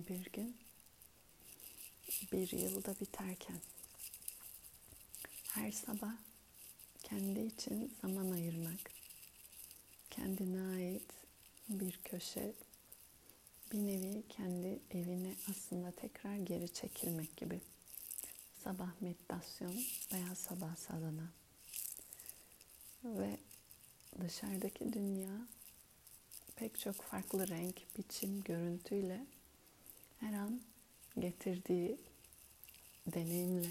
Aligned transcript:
yeni 0.00 0.08
bir 0.08 0.32
gün. 0.32 0.56
Bir 2.32 2.52
yılda 2.52 3.00
biterken. 3.00 3.60
Her 5.48 5.72
sabah 5.72 6.12
kendi 7.02 7.40
için 7.40 7.94
zaman 8.02 8.30
ayırmak. 8.30 8.80
Kendine 10.10 10.76
ait 10.76 11.12
bir 11.68 12.00
köşe, 12.04 12.52
bir 13.72 13.78
nevi 13.78 14.22
kendi 14.28 14.80
evine 14.90 15.34
aslında 15.50 15.90
tekrar 15.90 16.36
geri 16.36 16.72
çekilmek 16.72 17.36
gibi. 17.36 17.60
Sabah 18.64 19.00
meditasyon 19.00 19.84
veya 20.12 20.34
sabah 20.34 20.76
sadana. 20.76 21.32
Ve 23.04 23.38
dışarıdaki 24.20 24.92
dünya 24.92 25.48
pek 26.56 26.78
çok 26.78 26.96
farklı 26.96 27.48
renk, 27.48 27.98
biçim, 27.98 28.42
görüntüyle 28.42 29.26
her 30.20 30.32
an 30.32 30.60
getirdiği 31.18 31.96
deneyimle 33.06 33.68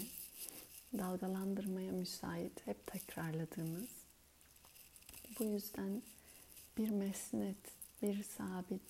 dalgalandırmaya 0.98 1.92
müsait, 1.92 2.66
hep 2.66 2.86
tekrarladığımız. 2.86 3.88
Bu 5.38 5.44
yüzden 5.44 6.02
bir 6.78 6.90
mesnet, 6.90 7.56
bir 8.02 8.22
sabit, 8.22 8.82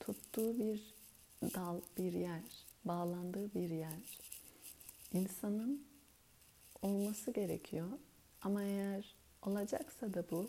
tuttuğu 0.00 0.58
bir 0.58 0.94
dal, 1.42 1.80
bir 1.98 2.12
yer, 2.12 2.42
bağlandığı 2.84 3.54
bir 3.54 3.70
yer. 3.70 4.18
insanın 5.12 5.86
olması 6.82 7.30
gerekiyor. 7.30 7.88
Ama 8.42 8.62
eğer 8.62 9.14
olacaksa 9.42 10.14
da 10.14 10.24
bu 10.30 10.48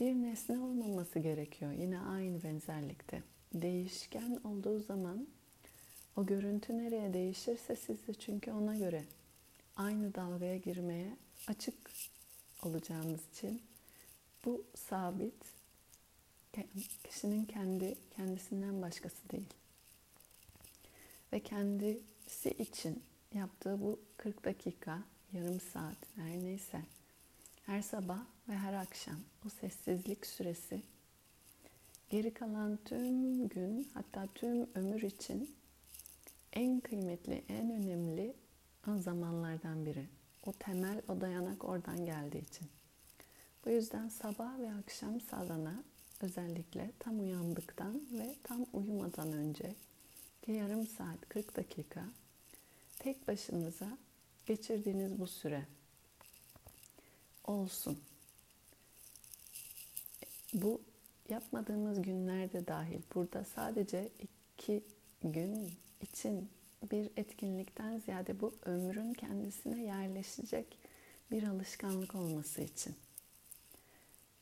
bir 0.00 0.14
nesne 0.14 0.58
olmaması 0.58 1.18
gerekiyor. 1.18 1.72
Yine 1.72 2.00
aynı 2.00 2.42
benzerlikte. 2.42 3.22
Değişken 3.54 4.40
olduğu 4.44 4.80
zaman 4.80 5.26
o 6.16 6.26
görüntü 6.26 6.78
nereye 6.78 7.14
değişirse 7.14 7.76
siz 7.76 8.06
de 8.06 8.14
çünkü 8.14 8.52
ona 8.52 8.76
göre 8.76 9.04
aynı 9.76 10.14
dalgaya 10.14 10.56
girmeye 10.56 11.16
açık 11.48 11.74
olacağınız 12.62 13.20
için 13.32 13.62
bu 14.44 14.64
sabit 14.74 15.34
kişinin 17.04 17.44
kendi 17.44 17.94
kendisinden 18.16 18.82
başkası 18.82 19.30
değil. 19.32 19.54
Ve 21.32 21.40
kendisi 21.40 22.50
için 22.50 23.02
yaptığı 23.34 23.80
bu 23.80 24.00
40 24.16 24.44
dakika, 24.44 24.98
yarım 25.32 25.60
saat 25.60 25.96
her 26.16 26.44
neyse 26.44 26.82
her 27.66 27.82
sabah 27.82 28.20
ve 28.48 28.56
her 28.56 28.72
akşam 28.72 29.20
o 29.46 29.48
sessizlik 29.48 30.26
süresi 30.26 30.82
geri 32.12 32.34
kalan 32.34 32.78
tüm 32.84 33.48
gün 33.48 33.90
hatta 33.94 34.28
tüm 34.34 34.68
ömür 34.74 35.02
için 35.02 35.56
en 36.52 36.80
kıymetli, 36.80 37.44
en 37.48 37.70
önemli 37.70 38.34
zamanlardan 38.98 39.86
biri. 39.86 40.08
O 40.46 40.52
temel, 40.52 41.02
o 41.08 41.20
dayanak 41.20 41.64
oradan 41.64 42.06
geldiği 42.06 42.42
için. 42.42 42.68
Bu 43.64 43.70
yüzden 43.70 44.08
sabah 44.08 44.58
ve 44.58 44.72
akşam 44.74 45.20
sadana 45.20 45.84
özellikle 46.20 46.92
tam 46.98 47.20
uyandıktan 47.20 48.02
ve 48.12 48.34
tam 48.42 48.66
uyumadan 48.72 49.32
önce 49.32 49.74
ki 50.42 50.52
yarım 50.52 50.86
saat 50.86 51.28
40 51.28 51.56
dakika 51.56 52.04
tek 52.98 53.28
başınıza 53.28 53.98
geçirdiğiniz 54.46 55.20
bu 55.20 55.26
süre 55.26 55.66
olsun. 57.44 57.98
Bu 60.54 60.80
yapmadığımız 61.28 62.02
günlerde 62.02 62.66
dahil 62.66 63.00
burada 63.14 63.44
sadece 63.44 64.08
iki 64.18 64.84
gün 65.22 65.70
için 66.00 66.48
bir 66.90 67.10
etkinlikten 67.16 67.98
ziyade 67.98 68.40
bu 68.40 68.54
ömrün 68.64 69.12
kendisine 69.12 69.82
yerleşecek 69.82 70.78
bir 71.30 71.42
alışkanlık 71.42 72.14
olması 72.14 72.62
için. 72.62 72.94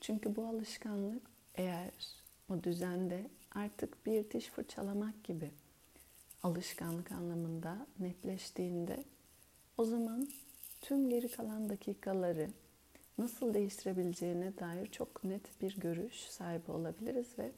Çünkü 0.00 0.36
bu 0.36 0.46
alışkanlık 0.46 1.22
eğer 1.54 1.90
o 2.48 2.62
düzende 2.62 3.30
artık 3.54 4.06
bir 4.06 4.30
diş 4.30 4.46
fırçalamak 4.46 5.24
gibi 5.24 5.50
alışkanlık 6.42 7.12
anlamında 7.12 7.86
netleştiğinde 7.98 9.04
o 9.78 9.84
zaman 9.84 10.28
tüm 10.80 11.10
geri 11.10 11.28
kalan 11.28 11.68
dakikaları 11.68 12.50
nasıl 13.20 13.54
değiştirebileceğine 13.54 14.58
dair 14.58 14.86
çok 14.86 15.24
net 15.24 15.62
bir 15.62 15.80
görüş 15.80 16.14
sahibi 16.14 16.70
olabiliriz 16.70 17.26
ve 17.38 17.52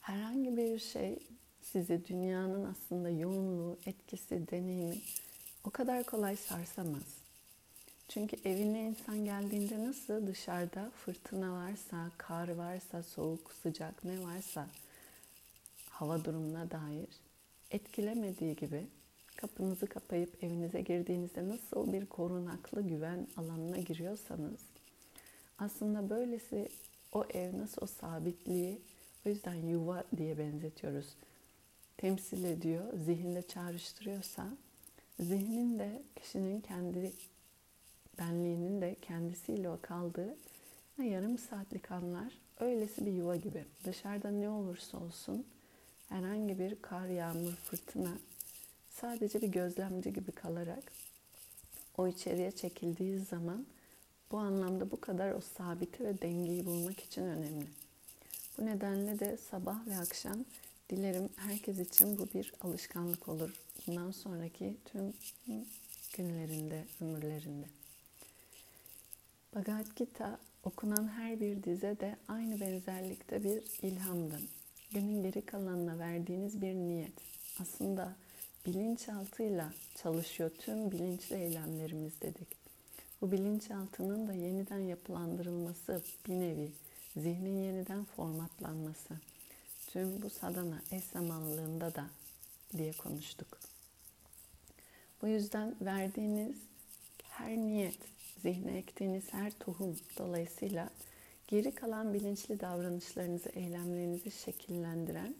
herhangi 0.00 0.56
bir 0.56 0.78
şey 0.78 1.18
sizi 1.62 2.06
dünyanın 2.06 2.64
aslında 2.64 3.10
yoğunluğu, 3.10 3.78
etkisi, 3.86 4.50
deneyimi 4.50 4.98
o 5.64 5.70
kadar 5.70 6.04
kolay 6.04 6.36
sarsamaz. 6.36 7.02
Çünkü 8.08 8.36
evine 8.44 8.82
insan 8.82 9.24
geldiğinde 9.24 9.84
nasıl 9.84 10.26
dışarıda 10.26 10.90
fırtına 11.04 11.52
varsa, 11.52 12.10
kar 12.18 12.48
varsa, 12.48 13.02
soğuk, 13.02 13.52
sıcak 13.62 14.04
ne 14.04 14.22
varsa 14.22 14.66
hava 15.90 16.24
durumuna 16.24 16.70
dair 16.70 17.08
etkilemediği 17.70 18.56
gibi 18.56 18.86
kapınızı 19.36 19.86
kapayıp 19.86 20.44
evinize 20.44 20.80
girdiğinizde 20.80 21.48
nasıl 21.48 21.92
bir 21.92 22.06
korunaklı 22.06 22.82
güven 22.82 23.26
alanına 23.36 23.76
giriyorsanız 23.76 24.60
aslında 25.58 26.10
böylesi 26.10 26.68
o 27.12 27.24
ev 27.24 27.58
nasıl 27.58 27.82
o 27.82 27.86
sabitliği 27.86 28.80
o 29.26 29.28
yüzden 29.28 29.54
yuva 29.54 30.04
diye 30.16 30.38
benzetiyoruz. 30.38 31.06
Temsil 31.96 32.44
ediyor, 32.44 32.84
zihinde 33.06 33.42
çağrıştırıyorsa 33.42 34.48
zihnin 35.20 35.78
de 35.78 36.02
kişinin 36.16 36.60
kendi 36.60 37.12
benliğinin 38.18 38.80
de 38.80 38.96
kendisiyle 39.02 39.70
o 39.70 39.78
kaldığı 39.82 40.36
yarım 40.98 41.38
saatlik 41.38 41.90
anlar 41.90 42.32
öylesi 42.60 43.06
bir 43.06 43.12
yuva 43.12 43.36
gibi. 43.36 43.64
Dışarıda 43.84 44.30
ne 44.30 44.48
olursa 44.48 44.98
olsun 44.98 45.46
herhangi 46.08 46.58
bir 46.58 46.82
kar, 46.82 47.06
yağmur, 47.06 47.52
fırtına 47.52 48.12
sadece 49.00 49.42
bir 49.42 49.48
gözlemci 49.48 50.12
gibi 50.12 50.32
kalarak 50.32 50.92
o 51.98 52.08
içeriye 52.08 52.50
çekildiği 52.50 53.18
zaman 53.18 53.66
bu 54.32 54.38
anlamda 54.38 54.90
bu 54.90 55.00
kadar 55.00 55.32
o 55.32 55.40
sabiti 55.40 56.04
ve 56.04 56.22
dengeyi 56.22 56.66
bulmak 56.66 57.00
için 57.00 57.22
önemli. 57.22 57.66
Bu 58.58 58.66
nedenle 58.66 59.18
de 59.18 59.36
sabah 59.36 59.86
ve 59.86 59.96
akşam 59.96 60.44
dilerim 60.90 61.28
herkes 61.36 61.78
için 61.78 62.18
bu 62.18 62.28
bir 62.34 62.52
alışkanlık 62.60 63.28
olur. 63.28 63.50
Bundan 63.86 64.10
sonraki 64.10 64.76
tüm 64.84 65.14
günlerinde, 66.16 66.84
ömürlerinde. 67.00 67.66
Bhagavad 69.54 69.96
Gita 69.96 70.38
okunan 70.64 71.08
her 71.08 71.40
bir 71.40 71.62
dize 71.62 72.00
de 72.00 72.16
aynı 72.28 72.60
benzerlikte 72.60 73.44
bir 73.44 73.62
ilhamdı. 73.82 74.40
Günün 74.90 75.22
geri 75.22 75.46
kalanına 75.46 75.98
verdiğiniz 75.98 76.62
bir 76.62 76.74
niyet. 76.74 77.12
Aslında 77.60 78.16
bilinçaltıyla 78.66 79.72
çalışıyor 80.02 80.50
tüm 80.58 80.90
bilinçli 80.90 81.36
eylemlerimiz 81.36 82.20
dedik. 82.22 82.48
Bu 83.20 83.32
bilinçaltının 83.32 84.26
da 84.26 84.32
yeniden 84.32 84.78
yapılandırılması 84.78 86.02
bir 86.26 86.32
nevi, 86.32 86.72
zihnin 87.16 87.62
yeniden 87.62 88.04
formatlanması. 88.04 89.14
Tüm 89.86 90.22
bu 90.22 90.30
sadana 90.30 90.82
eş 90.90 91.04
zamanlığında 91.04 91.94
da 91.94 92.06
diye 92.76 92.92
konuştuk. 92.92 93.58
Bu 95.22 95.28
yüzden 95.28 95.74
verdiğiniz 95.80 96.56
her 97.22 97.56
niyet, 97.56 97.98
zihne 98.42 98.78
ektiğiniz 98.78 99.32
her 99.32 99.50
tohum 99.58 99.96
dolayısıyla 100.18 100.90
geri 101.48 101.74
kalan 101.74 102.14
bilinçli 102.14 102.60
davranışlarınızı, 102.60 103.48
eylemlerinizi 103.48 104.30
şekillendiren 104.30 105.34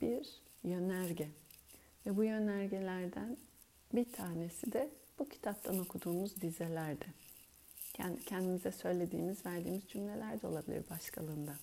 bir 0.00 0.28
yönerge. 0.64 1.28
Ve 2.06 2.16
bu 2.16 2.24
yönergelerden 2.24 3.36
bir 3.94 4.12
tanesi 4.12 4.72
de 4.72 4.90
bu 5.18 5.28
kitaptan 5.28 5.78
okuduğumuz 5.78 6.42
dizelerde. 6.42 7.04
Kendi 7.92 8.24
kendimize 8.24 8.72
söylediğimiz, 8.72 9.46
verdiğimiz 9.46 9.88
cümleler 9.88 10.42
de 10.42 10.46
olabilir 10.46 10.84
başkalığında. 10.90 11.54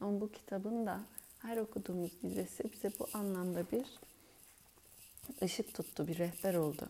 Ama 0.00 0.20
bu 0.20 0.32
kitabın 0.32 0.86
da 0.86 1.00
her 1.38 1.56
okuduğumuz 1.56 2.22
dizesi 2.22 2.72
bize 2.72 2.92
bu 2.98 3.06
anlamda 3.14 3.70
bir 3.70 3.86
ışık 5.42 5.74
tuttu, 5.74 6.08
bir 6.08 6.18
rehber 6.18 6.54
oldu. 6.54 6.88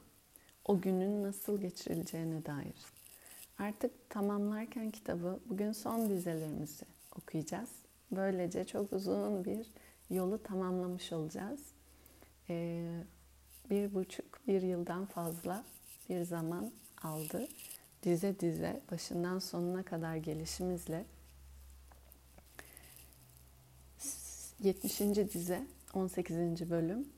O 0.64 0.80
günün 0.80 1.22
nasıl 1.22 1.60
geçirileceğine 1.60 2.46
dair. 2.46 2.74
Artık 3.58 4.10
tamamlarken 4.10 4.90
kitabı 4.90 5.40
bugün 5.46 5.72
son 5.72 6.08
dizelerimizi 6.10 6.84
okuyacağız. 7.18 7.70
Böylece 8.12 8.64
çok 8.64 8.92
uzun 8.92 9.44
bir 9.44 9.66
yolu 10.10 10.42
tamamlamış 10.42 11.12
olacağız. 11.12 11.60
Ee, 12.50 13.04
bir 13.70 13.94
buçuk, 13.94 14.46
bir 14.46 14.62
yıldan 14.62 15.06
fazla 15.06 15.64
bir 16.08 16.22
zaman 16.22 16.72
aldı. 17.02 17.48
Dize 18.02 18.40
dize 18.40 18.80
başından 18.90 19.38
sonuna 19.38 19.82
kadar 19.82 20.16
gelişimizle 20.16 21.04
70. 24.62 25.00
dize 25.00 25.66
18. 25.94 26.70
bölüm 26.70 27.08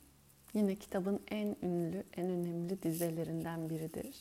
yine 0.54 0.76
kitabın 0.76 1.20
en 1.30 1.56
ünlü, 1.62 2.04
en 2.16 2.26
önemli 2.30 2.82
dizelerinden 2.82 3.70
biridir. 3.70 4.16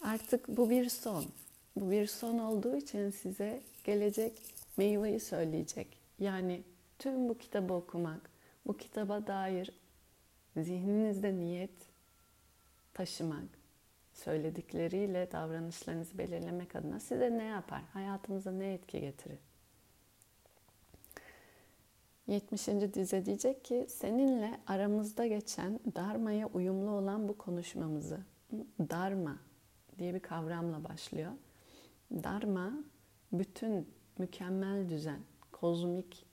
Artık 0.00 0.48
bu 0.48 0.70
bir 0.70 0.88
son. 0.88 1.24
Bu 1.76 1.90
bir 1.90 2.06
son 2.06 2.38
olduğu 2.38 2.76
için 2.76 3.10
size 3.10 3.60
gelecek 3.84 4.42
meyveyi 4.76 5.20
söyleyecek. 5.20 5.98
Yani 6.18 6.62
tüm 6.98 7.28
bu 7.28 7.38
kitabı 7.38 7.74
okumak, 7.74 8.33
bu 8.66 8.76
kitaba 8.76 9.26
dair 9.26 9.70
zihninizde 10.56 11.34
niyet 11.34 11.94
taşımak, 12.94 13.48
söyledikleriyle 14.12 15.32
davranışlarınızı 15.32 16.18
belirlemek 16.18 16.76
adına 16.76 17.00
size 17.00 17.38
ne 17.38 17.44
yapar? 17.44 17.82
Hayatınıza 17.92 18.52
ne 18.52 18.72
etki 18.72 19.00
getirir? 19.00 19.38
70. 22.26 22.66
dize 22.94 23.26
diyecek 23.26 23.64
ki 23.64 23.86
seninle 23.88 24.60
aramızda 24.66 25.26
geçen 25.26 25.80
Dharma'ya 25.96 26.46
uyumlu 26.46 26.90
olan 26.90 27.28
bu 27.28 27.38
konuşmamızı 27.38 28.20
Dharma 28.90 29.38
diye 29.98 30.14
bir 30.14 30.20
kavramla 30.20 30.84
başlıyor. 30.84 31.32
Dharma 32.12 32.72
bütün 33.32 33.88
mükemmel 34.18 34.88
düzen, 34.88 35.20
kozmik, 35.52 36.26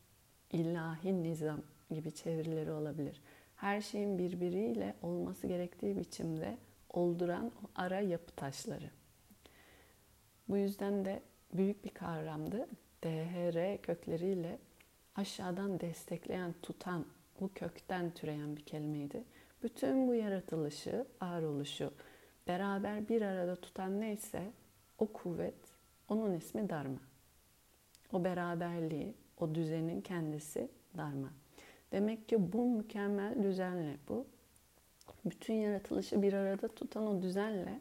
ilahi 0.51 1.23
nizam 1.23 1.61
gibi 1.93 2.11
çevirileri 2.11 2.71
olabilir. 2.71 3.21
Her 3.55 3.81
şeyin 3.81 4.17
birbiriyle 4.17 4.95
olması 5.01 5.47
gerektiği 5.47 5.97
biçimde 5.97 6.57
olduran 6.89 7.45
o 7.45 7.69
ara 7.75 7.99
yapı 7.99 8.35
taşları. 8.35 8.89
Bu 10.49 10.57
yüzden 10.57 11.05
de 11.05 11.21
büyük 11.53 11.85
bir 11.85 11.89
kavramdı. 11.89 12.67
DHR 13.03 13.81
kökleriyle 13.81 14.57
aşağıdan 15.15 15.79
destekleyen, 15.79 16.53
tutan, 16.61 17.05
bu 17.39 17.53
kökten 17.53 18.11
türeyen 18.13 18.57
bir 18.57 18.61
kelimeydi. 18.61 19.23
Bütün 19.63 20.07
bu 20.07 20.13
yaratılışı, 20.13 21.05
varoluşu 21.21 21.93
beraber 22.47 23.09
bir 23.09 23.21
arada 23.21 23.55
tutan 23.55 24.01
neyse 24.01 24.51
o 24.97 25.07
kuvvet, 25.07 25.55
onun 26.09 26.33
ismi 26.33 26.69
Dharma. 26.69 26.99
O 28.11 28.23
beraberliği, 28.23 29.15
o 29.37 29.55
düzenin 29.55 30.01
kendisi 30.01 30.71
Dharma. 30.97 31.33
Demek 31.91 32.29
ki 32.29 32.53
bu 32.53 32.69
mükemmel 32.69 33.43
düzenle, 33.43 33.97
bu 34.09 34.25
bütün 35.25 35.53
yaratılışı 35.53 36.21
bir 36.21 36.33
arada 36.33 36.67
tutan 36.67 37.07
o 37.07 37.21
düzenle 37.21 37.79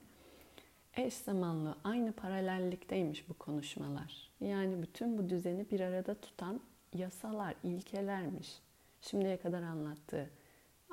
eş 0.96 1.14
zamanlı, 1.14 1.76
aynı 1.84 2.12
paralellikteymiş 2.12 3.28
bu 3.28 3.34
konuşmalar. 3.34 4.30
Yani 4.40 4.82
bütün 4.82 5.18
bu 5.18 5.28
düzeni 5.28 5.70
bir 5.70 5.80
arada 5.80 6.14
tutan 6.14 6.60
yasalar, 6.94 7.54
ilkelermiş. 7.62 8.58
Şimdiye 9.00 9.36
kadar 9.36 9.62
anlattığı 9.62 10.30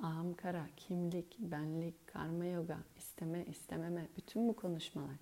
ahamkara, 0.04 0.66
kimlik, 0.78 1.40
benlik, 1.40 2.08
karma 2.08 2.46
yoga, 2.46 2.78
isteme, 2.98 3.46
istememe, 3.46 4.08
bütün 4.18 4.48
bu 4.48 4.56
konuşmalar. 4.56 5.16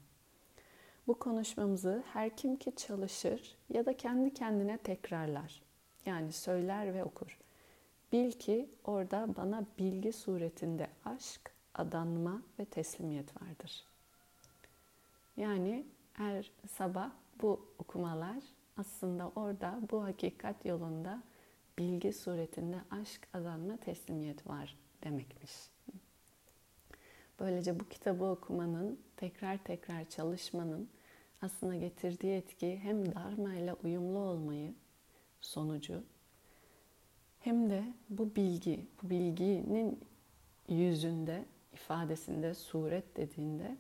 Bu 1.08 1.20
konuşmamızı 1.20 2.04
her 2.14 2.38
kim 2.38 2.56
ki 2.56 2.76
çalışır 2.76 3.56
ya 3.74 3.86
da 3.86 3.98
kendi 3.98 4.34
kendine 4.34 4.78
tekrarlar. 4.78 5.62
Yani 6.06 6.32
söyler 6.32 6.94
ve 6.94 7.04
okur. 7.04 7.45
Bil 8.12 8.32
ki 8.32 8.70
orada 8.84 9.28
bana 9.38 9.66
bilgi 9.80 10.14
suretinde 10.14 10.88
aşk, 11.06 11.52
adanma 11.74 12.42
ve 12.60 12.66
teslimiyet 12.66 13.42
vardır. 13.42 13.86
Yani 15.38 15.86
her 16.14 16.52
sabah 16.68 17.12
bu 17.42 17.68
okumalar 17.80 18.44
aslında 18.78 19.32
orada 19.36 19.80
bu 19.92 20.04
hakikat 20.04 20.66
yolunda 20.66 21.24
bilgi 21.78 22.14
suretinde 22.14 22.78
aşk, 22.92 23.28
adanma, 23.34 23.78
teslimiyet 23.78 24.48
var 24.48 24.78
demekmiş. 25.04 25.52
Böylece 27.40 27.80
bu 27.80 27.90
kitabı 27.90 28.26
okumanın, 28.26 29.00
tekrar 29.18 29.58
tekrar 29.58 30.10
çalışmanın 30.10 30.90
aslında 31.42 31.76
getirdiği 31.76 32.36
etki 32.36 32.80
hem 32.80 33.16
Dharma 33.16 33.54
ile 33.54 33.74
uyumlu 33.74 34.20
olmayı 34.20 34.74
sonucu 35.42 36.04
hem 37.46 37.70
de 37.70 37.84
bu 38.10 38.36
bilgi, 38.36 38.88
bu 39.04 39.10
bilginin 39.10 40.00
yüzünde, 40.70 41.46
ifadesinde, 41.74 42.54
suret 42.54 43.18
dediğinde 43.18 43.78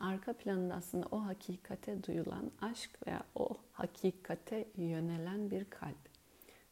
arka 0.00 0.32
planında 0.32 0.74
aslında 0.74 1.06
o 1.10 1.24
hakikate 1.24 2.04
duyulan 2.04 2.50
aşk 2.60 3.06
veya 3.06 3.22
o 3.34 3.48
hakikate 3.72 4.68
yönelen 4.76 5.50
bir 5.50 5.64
kalp. 5.64 6.08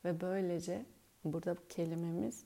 Ve 0.05 0.21
böylece 0.21 0.87
burada 1.25 1.57
bu 1.57 1.61
kelimemiz 1.69 2.45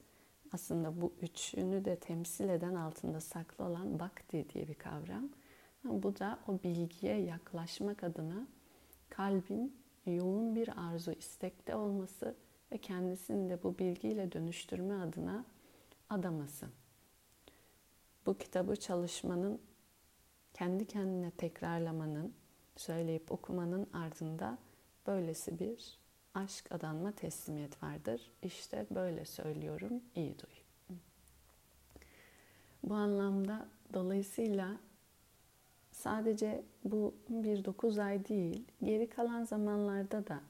aslında 0.53 1.01
bu 1.01 1.13
üçünü 1.23 1.85
de 1.85 1.97
temsil 1.97 2.49
eden 2.49 2.75
altında 2.75 3.21
saklı 3.21 3.65
olan 3.65 3.99
bhakti 3.99 4.47
diye 4.55 4.69
bir 4.69 4.75
kavram. 4.75 5.29
Bu 5.85 6.19
da 6.19 6.39
o 6.49 6.59
bilgiye 6.65 7.21
yaklaşmak 7.21 8.05
adına 8.05 8.47
kalbin 9.11 9.77
yoğun 10.07 10.55
bir 10.55 10.71
arzu, 10.89 11.13
istekte 11.13 11.75
olması 11.75 12.35
ve 12.73 12.79
kendisini 12.79 13.51
de 13.51 13.63
bu 13.63 13.79
bilgiyle 13.79 14.33
dönüştürme 14.33 14.95
adına 14.95 15.45
adaması. 16.11 16.67
Bu 18.27 18.39
kitabı 18.39 18.77
çalışmanın, 18.77 19.61
kendi 20.55 20.87
kendine 20.87 21.31
tekrarlamanın, 21.31 22.35
söyleyip 22.77 23.33
okumanın 23.33 23.87
ardında 23.93 24.59
böylesi 25.07 25.59
bir 25.59 25.99
aşk 26.35 26.73
adanma 26.73 27.13
teslimiyet 27.13 27.83
vardır. 27.83 28.31
İşte 28.43 28.87
böyle 28.91 29.25
söylüyorum, 29.25 30.03
iyi 30.15 30.39
duy. 30.39 30.55
Bu 32.83 32.95
anlamda 32.95 33.69
dolayısıyla 33.95 34.77
sadece 35.93 36.65
bu 36.85 37.15
bir 37.29 37.65
dokuz 37.65 37.99
ay 37.99 38.29
değil, 38.29 38.65
geri 38.83 39.09
kalan 39.09 39.45
zamanlarda 39.45 40.27
da 40.27 40.41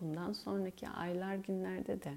bundan 0.00 0.32
sonraki 0.32 0.88
aylar 0.88 1.34
günlerde 1.34 2.02
de 2.02 2.14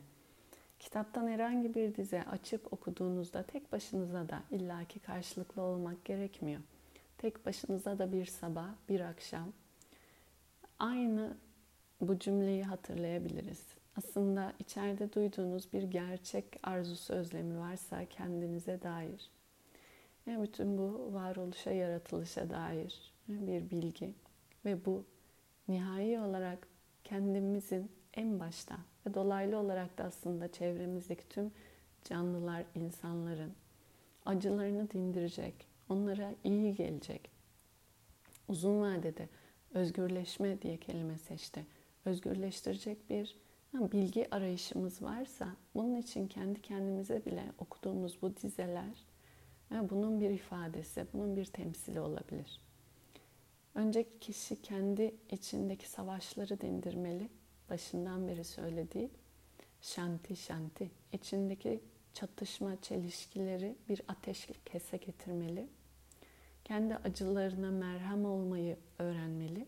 kitaptan 0.79 1.27
herhangi 1.27 1.75
bir 1.75 1.95
dize 1.95 2.23
açıp 2.23 2.73
okuduğunuzda 2.73 3.43
tek 3.43 3.71
başınıza 3.71 4.29
da 4.29 4.43
illaki 4.51 4.99
karşılıklı 4.99 5.61
olmak 5.61 6.05
gerekmiyor. 6.05 6.61
Tek 7.17 7.45
başınıza 7.45 7.99
da 7.99 8.11
bir 8.11 8.25
sabah, 8.25 8.69
bir 8.89 8.99
akşam 8.99 9.53
aynı 10.79 11.37
bu 12.01 12.19
cümleyi 12.19 12.63
hatırlayabiliriz. 12.63 13.65
Aslında 13.97 14.53
içeride 14.59 15.13
duyduğunuz 15.13 15.73
bir 15.73 15.83
gerçek 15.83 16.45
arzusu 16.63 17.13
özlemi 17.13 17.59
varsa 17.59 18.05
kendinize 18.05 18.81
dair 18.81 19.29
ve 20.27 20.41
bütün 20.41 20.77
bu 20.77 21.13
varoluşa, 21.13 21.71
yaratılışa 21.71 22.49
dair 22.49 23.13
bir 23.27 23.69
bilgi 23.69 24.13
ve 24.65 24.85
bu 24.85 25.05
nihai 25.67 26.19
olarak 26.19 26.67
kendimizin 27.09 27.91
en 28.13 28.39
başta 28.39 28.77
ve 29.05 29.13
dolaylı 29.13 29.57
olarak 29.57 29.97
da 29.97 30.03
aslında 30.03 30.51
çevremizdeki 30.51 31.29
tüm 31.29 31.51
canlılar, 32.03 32.65
insanların 32.75 33.53
acılarını 34.25 34.91
dindirecek, 34.91 35.67
onlara 35.89 36.35
iyi 36.43 36.75
gelecek. 36.75 37.31
Uzun 38.47 38.81
vadede 38.81 39.29
özgürleşme 39.73 40.61
diye 40.61 40.77
kelime 40.77 41.17
seçti. 41.17 41.65
Özgürleştirecek 42.05 43.09
bir 43.09 43.37
bilgi 43.73 44.35
arayışımız 44.35 45.01
varsa 45.01 45.47
bunun 45.75 45.95
için 45.95 46.27
kendi 46.27 46.61
kendimize 46.61 47.25
bile 47.25 47.43
okuduğumuz 47.57 48.21
bu 48.21 48.35
dizeler 48.35 49.05
bunun 49.71 50.19
bir 50.19 50.29
ifadesi, 50.29 51.05
bunun 51.13 51.35
bir 51.35 51.45
temsili 51.45 51.99
olabilir. 51.99 52.68
Önce 53.79 54.19
kişi 54.19 54.61
kendi 54.61 55.15
içindeki 55.31 55.89
savaşları 55.89 56.61
dindirmeli. 56.61 57.29
Başından 57.69 58.27
beri 58.27 58.43
söylediği 58.43 59.09
şanti 59.81 60.35
şanti. 60.35 60.91
içindeki 61.13 61.79
çatışma, 62.13 62.81
çelişkileri 62.81 63.75
bir 63.89 64.01
ateş 64.07 64.49
kese 64.65 64.97
getirmeli. 64.97 65.67
Kendi 66.65 66.95
acılarına 66.95 67.71
merhem 67.71 68.25
olmayı 68.25 68.77
öğrenmeli. 68.99 69.67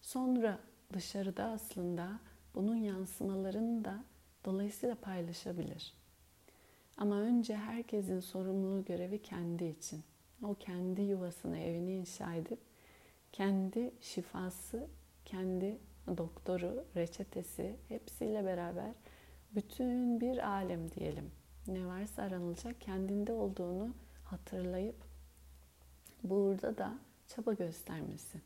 Sonra 0.00 0.58
dışarıda 0.92 1.44
aslında 1.44 2.20
bunun 2.54 2.76
yansımalarını 2.76 3.84
da 3.84 4.04
dolayısıyla 4.44 4.94
paylaşabilir. 4.94 5.94
Ama 6.96 7.20
önce 7.20 7.56
herkesin 7.56 8.20
sorumluluğu 8.20 8.84
görevi 8.84 9.22
kendi 9.22 9.64
için. 9.64 10.02
O 10.42 10.54
kendi 10.54 11.02
yuvasını, 11.02 11.58
evini 11.58 11.94
inşa 11.94 12.34
edip 12.34 12.67
kendi 13.32 13.92
şifası, 14.00 14.88
kendi 15.24 15.78
doktoru, 16.16 16.84
reçetesi 16.96 17.76
hepsiyle 17.88 18.44
beraber 18.44 18.92
bütün 19.54 20.20
bir 20.20 20.48
alem 20.48 20.90
diyelim. 20.90 21.30
Ne 21.66 21.86
varsa 21.86 22.22
aranılacak 22.22 22.80
kendinde 22.80 23.32
olduğunu 23.32 23.94
hatırlayıp 24.24 24.96
burada 26.22 26.78
da 26.78 26.98
çaba 27.26 27.52
göstermesi. 27.52 28.40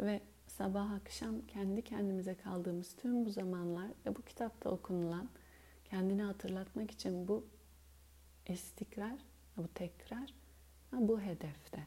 Ve 0.00 0.20
sabah 0.46 0.92
akşam 0.92 1.46
kendi 1.46 1.82
kendimize 1.82 2.34
kaldığımız 2.34 2.96
tüm 2.96 3.24
bu 3.24 3.30
zamanlar 3.30 3.88
ve 4.06 4.16
bu 4.16 4.22
kitapta 4.22 4.70
okunulan 4.70 5.28
kendini 5.84 6.22
hatırlatmak 6.22 6.90
için 6.90 7.28
bu 7.28 7.44
istikrar, 8.48 9.18
bu 9.56 9.68
tekrar 9.68 10.34
bu 10.92 11.20
hedefte. 11.20 11.86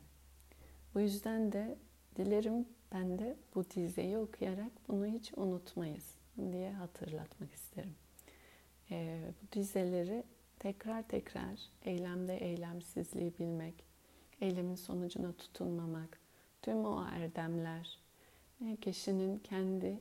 Bu 0.95 0.99
yüzden 0.99 1.51
de 1.51 1.77
dilerim 2.19 2.65
ben 2.93 3.19
de 3.19 3.35
bu 3.55 3.69
dizeyi 3.69 4.17
okuyarak 4.17 4.71
bunu 4.87 5.05
hiç 5.05 5.31
unutmayız 5.35 6.15
diye 6.51 6.71
hatırlatmak 6.71 7.53
isterim. 7.53 7.95
Ee, 8.91 9.21
bu 9.41 9.55
dizeleri 9.55 10.23
tekrar 10.59 11.07
tekrar 11.07 11.59
eylemde 11.85 12.37
eylemsizliği 12.37 13.33
bilmek, 13.39 13.85
eylemin 14.41 14.75
sonucuna 14.75 15.33
tutunmamak, 15.33 16.19
tüm 16.61 16.85
o 16.85 17.05
erdemler, 17.05 17.99
e, 18.65 18.75
kişinin 18.75 19.39
kendi 19.39 19.99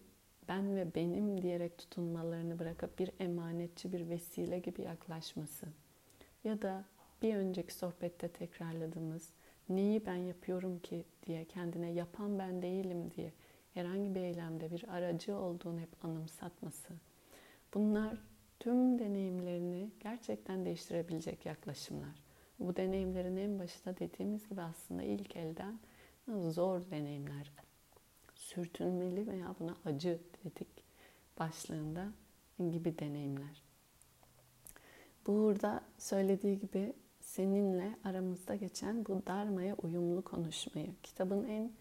ben 0.48 0.76
ve 0.76 0.94
benim 0.94 1.42
diyerek 1.42 1.78
tutunmalarını 1.78 2.58
bırakıp 2.58 2.98
bir 2.98 3.10
emanetçi 3.20 3.92
bir 3.92 4.08
vesile 4.08 4.58
gibi 4.58 4.82
yaklaşması 4.82 5.66
ya 6.44 6.62
da 6.62 6.84
bir 7.22 7.34
önceki 7.34 7.74
sohbette 7.74 8.28
tekrarladığımız 8.28 9.28
neyi 9.68 10.06
ben 10.06 10.16
yapıyorum 10.16 10.78
ki 10.78 11.04
diye 11.26 11.44
kendine 11.44 11.90
yapan 11.90 12.38
ben 12.38 12.62
değilim 12.62 13.10
diye 13.16 13.32
herhangi 13.74 14.14
bir 14.14 14.20
eylemde 14.20 14.70
bir 14.70 14.84
aracı 14.88 15.36
olduğunu 15.36 15.80
hep 15.80 16.04
anımsatması. 16.04 16.92
Bunlar 17.74 18.18
tüm 18.60 18.98
deneyimlerini 18.98 19.90
gerçekten 20.00 20.64
değiştirebilecek 20.64 21.46
yaklaşımlar. 21.46 22.22
Bu 22.58 22.76
deneyimlerin 22.76 23.36
en 23.36 23.58
başında 23.58 23.98
dediğimiz 23.98 24.48
gibi 24.48 24.62
aslında 24.62 25.02
ilk 25.02 25.36
elden 25.36 25.78
zor 26.28 26.90
deneyimler. 26.90 27.52
Sürtünmeli 28.34 29.26
veya 29.26 29.54
buna 29.60 29.76
acı 29.84 30.18
dedik 30.44 30.84
başlığında 31.38 32.08
gibi 32.70 32.98
deneyimler. 32.98 33.62
Burada 35.26 35.80
söylediği 35.98 36.58
gibi 36.58 36.92
seninle 37.28 37.96
aramızda 38.04 38.54
geçen 38.54 39.06
bu 39.06 39.22
darmaya 39.26 39.74
uyumlu 39.74 40.22
konuşmayı 40.22 40.94
kitabın 41.02 41.44
en 41.44 41.72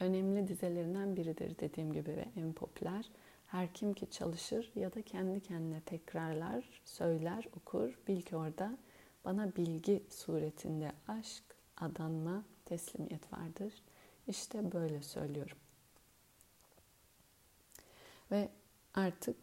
önemli 0.00 0.48
dizelerinden 0.48 1.16
biridir 1.16 1.58
dediğim 1.58 1.92
gibi 1.92 2.10
ve 2.10 2.28
en 2.36 2.52
popüler. 2.52 3.10
Her 3.46 3.74
kim 3.74 3.94
ki 3.94 4.10
çalışır 4.10 4.72
ya 4.74 4.94
da 4.94 5.02
kendi 5.02 5.40
kendine 5.40 5.80
tekrarlar, 5.80 6.82
söyler, 6.84 7.48
okur, 7.56 7.98
bil 8.08 8.22
ki 8.22 8.36
orada 8.36 8.78
bana 9.24 9.56
bilgi 9.56 10.02
suretinde 10.10 10.92
aşk, 11.08 11.44
adanma, 11.76 12.44
teslimiyet 12.64 13.32
vardır. 13.32 13.74
İşte 14.28 14.72
böyle 14.72 15.02
söylüyorum. 15.02 15.56
Ve 18.30 18.48
artık 18.94 19.36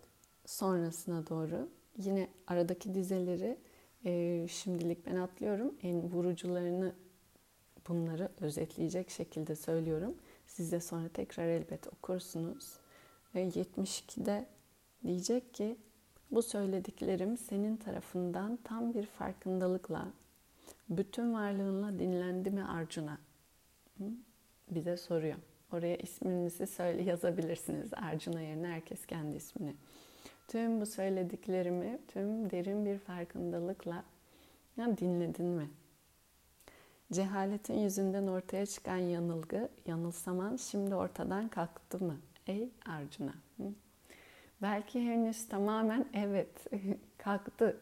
sonrasına 0.46 1.28
doğru 1.28 1.70
yine 1.98 2.28
aradaki 2.48 2.94
dizeleri 2.94 3.58
e, 4.06 4.46
şimdilik 4.50 5.06
ben 5.06 5.16
atlıyorum. 5.16 5.76
En 5.84 6.12
vurucularını 6.12 6.94
bunları 7.88 8.30
özetleyecek 8.42 9.10
şekilde 9.10 9.56
söylüyorum. 9.56 10.16
Siz 10.48 10.72
de 10.72 10.80
sonra 10.80 11.10
tekrar 11.10 11.48
elbet 11.48 11.88
okursunuz. 11.88 12.74
Ve 13.36 13.48
72'de 13.48 14.46
diyecek 15.04 15.54
ki 15.54 15.78
bu 16.32 16.42
söylediklerim 16.42 17.38
senin 17.38 17.78
tarafından 17.78 18.60
tam 18.64 18.94
bir 18.94 19.06
farkındalıkla, 19.06 20.08
bütün 20.90 21.34
varlığınla 21.34 22.00
dinlendi 22.00 22.52
mi 22.52 22.64
Arjuna? 22.64 23.18
Bize 24.72 24.98
soruyor. 24.98 25.36
Oraya 25.74 25.98
isminizi 25.98 26.68
söyle 26.68 27.04
yazabilirsiniz. 27.10 27.94
Arjuna 27.94 28.42
yerine 28.42 28.68
herkes 28.68 29.06
kendi 29.06 29.36
ismini. 29.36 29.76
Tüm 30.48 30.82
bu 30.82 30.86
söylediklerimi 30.86 32.00
tüm 32.08 32.50
derin 32.52 32.86
bir 32.86 32.98
farkındalıkla 32.98 34.04
ya 34.78 34.98
dinledin 34.98 35.46
mi? 35.46 35.70
Cehaletin 37.12 37.80
yüzünden 37.80 38.28
ortaya 38.28 38.66
çıkan 38.66 38.98
yanılgı, 38.98 39.70
yanılsaman 39.86 40.56
şimdi 40.56 40.96
ortadan 40.96 41.48
kalktı 41.48 42.04
mı? 42.04 42.18
Ey 42.48 42.70
Arjuna. 42.86 43.34
Belki 44.62 45.02
henüz 45.02 45.48
tamamen 45.48 46.06
evet 46.14 46.68
kalktı 47.18 47.78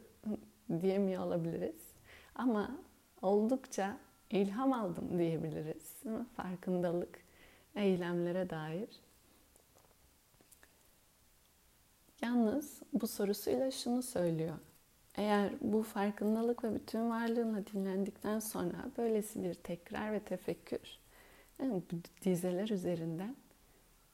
diyemiyor 0.81 1.23
olabiliriz. 1.23 1.91
Ama 2.35 2.77
oldukça 3.21 3.97
ilham 4.29 4.73
aldım 4.73 5.19
diyebiliriz. 5.19 6.03
Farkındalık, 6.35 7.19
eylemlere 7.75 8.49
dair. 8.49 8.89
Yalnız 12.21 12.81
bu 12.93 13.07
sorusuyla 13.07 13.71
şunu 13.71 14.03
söylüyor. 14.03 14.57
Eğer 15.15 15.51
bu 15.61 15.83
farkındalık 15.83 16.63
ve 16.63 16.75
bütün 16.75 17.09
varlığınla 17.09 17.67
dinlendikten 17.67 18.39
sonra 18.39 18.91
böylesi 18.97 19.43
bir 19.43 19.53
tekrar 19.53 20.13
ve 20.13 20.19
tefekkür 20.19 20.99
yani 21.59 21.81
dizeler 22.25 22.69
üzerinden 22.69 23.35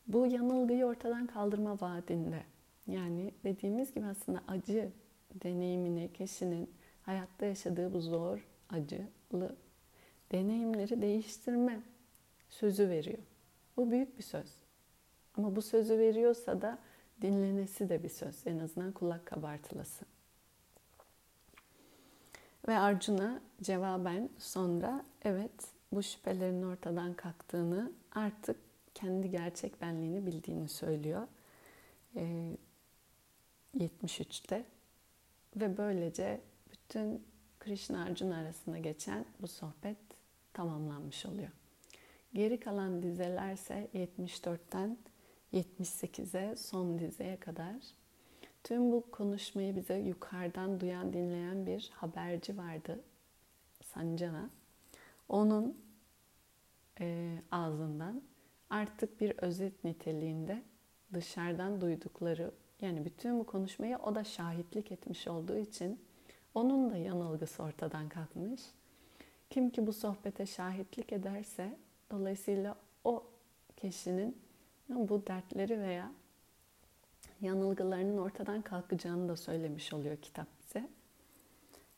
bu 0.08 0.28
yanılgıyı 0.28 0.86
ortadan 0.86 1.28
kaldırma 1.28 1.82
vaadinde. 1.82 2.44
Yani 2.88 3.34
dediğimiz 3.44 3.94
gibi 3.94 4.06
aslında 4.06 4.42
acı 4.48 4.92
deneyimini 5.44 6.14
kişinin 6.14 6.70
hayatta 7.02 7.46
yaşadığı 7.46 7.94
bu 7.94 8.02
zor, 8.02 8.48
acılı 8.70 9.56
deneyimleri 10.32 11.02
değiştirme 11.02 11.82
sözü 12.50 12.90
veriyor. 12.90 13.20
Bu 13.78 13.92
büyük 13.92 14.18
bir 14.18 14.24
söz. 14.24 14.56
Ama 15.38 15.56
bu 15.56 15.62
sözü 15.62 15.98
veriyorsa 15.98 16.62
da 16.62 16.80
dinlenesi 17.22 17.90
de 17.90 18.04
bir 18.04 18.10
söz. 18.10 18.48
En 18.48 18.60
azından 18.60 18.92
kulak 18.92 19.26
kabartılası. 19.26 20.06
Ve 22.68 22.78
Arjuna 22.78 23.42
cevaben 23.62 24.30
sonra 24.38 25.06
evet 25.22 25.52
bu 25.92 26.04
şüphelerin 26.04 26.64
ortadan 26.64 27.14
kalktığını 27.14 27.92
artık 28.12 28.58
kendi 28.94 29.32
gerçek 29.32 29.82
benliğini 29.82 30.26
bildiğini 30.26 30.70
söylüyor. 30.70 31.28
E, 32.16 32.56
73'te 33.78 34.66
ve 35.56 35.78
böylece 35.78 36.42
bütün 36.72 37.24
Krishna 37.60 38.04
Arjuna 38.04 38.38
arasında 38.38 38.78
geçen 38.78 39.26
bu 39.42 39.48
sohbet 39.48 39.98
tamamlanmış 40.54 41.26
oluyor. 41.26 41.50
Geri 42.34 42.60
kalan 42.60 43.04
dizelerse 43.04 43.90
74'ten 43.94 44.98
78'e 45.54 46.56
son 46.56 47.00
dizeye 47.00 47.38
kadar 47.40 47.76
tüm 48.64 48.92
bu 48.92 49.12
konuşmayı 49.12 49.76
bize 49.76 49.98
yukarıdan 49.98 50.80
duyan 50.80 51.14
dinleyen 51.14 51.66
bir 51.66 51.92
haberci 51.94 52.58
vardı 52.58 53.00
Sancana. 53.84 54.50
Onun 55.30 55.78
e, 57.00 57.38
ağzından 57.52 58.22
artık 58.70 59.22
bir 59.22 59.38
özet 59.38 59.84
niteliğinde 59.84 60.64
dışarıdan 61.14 61.82
duydukları 61.82 62.52
yani 62.82 63.06
bütün 63.06 63.40
bu 63.40 63.44
konuşmayı 63.44 63.98
o 63.98 64.16
da 64.16 64.24
şahitlik 64.24 64.92
etmiş 64.92 65.28
olduğu 65.28 65.58
için 65.58 66.00
onun 66.54 66.90
da 66.90 66.98
yanılgısı 66.98 67.64
ortadan 67.64 68.10
kalkmış. 68.10 68.62
Kim 69.50 69.70
ki 69.70 69.88
bu 69.88 69.94
sohbete 69.94 70.46
şahitlik 70.46 71.14
ederse 71.14 71.78
dolayısıyla 72.12 72.76
o 73.04 73.24
kişinin 73.78 74.38
bu 74.90 75.28
dertleri 75.28 75.80
veya 75.80 76.12
yanılgılarının 77.42 78.18
ortadan 78.18 78.62
kalkacağını 78.62 79.30
da 79.30 79.38
söylemiş 79.38 79.94
oluyor 79.94 80.18
kitap 80.18 80.48
bize. 80.62 80.90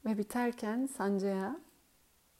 Ve 0.05 0.17
biterken 0.17 0.85
Sanjaya 0.85 1.59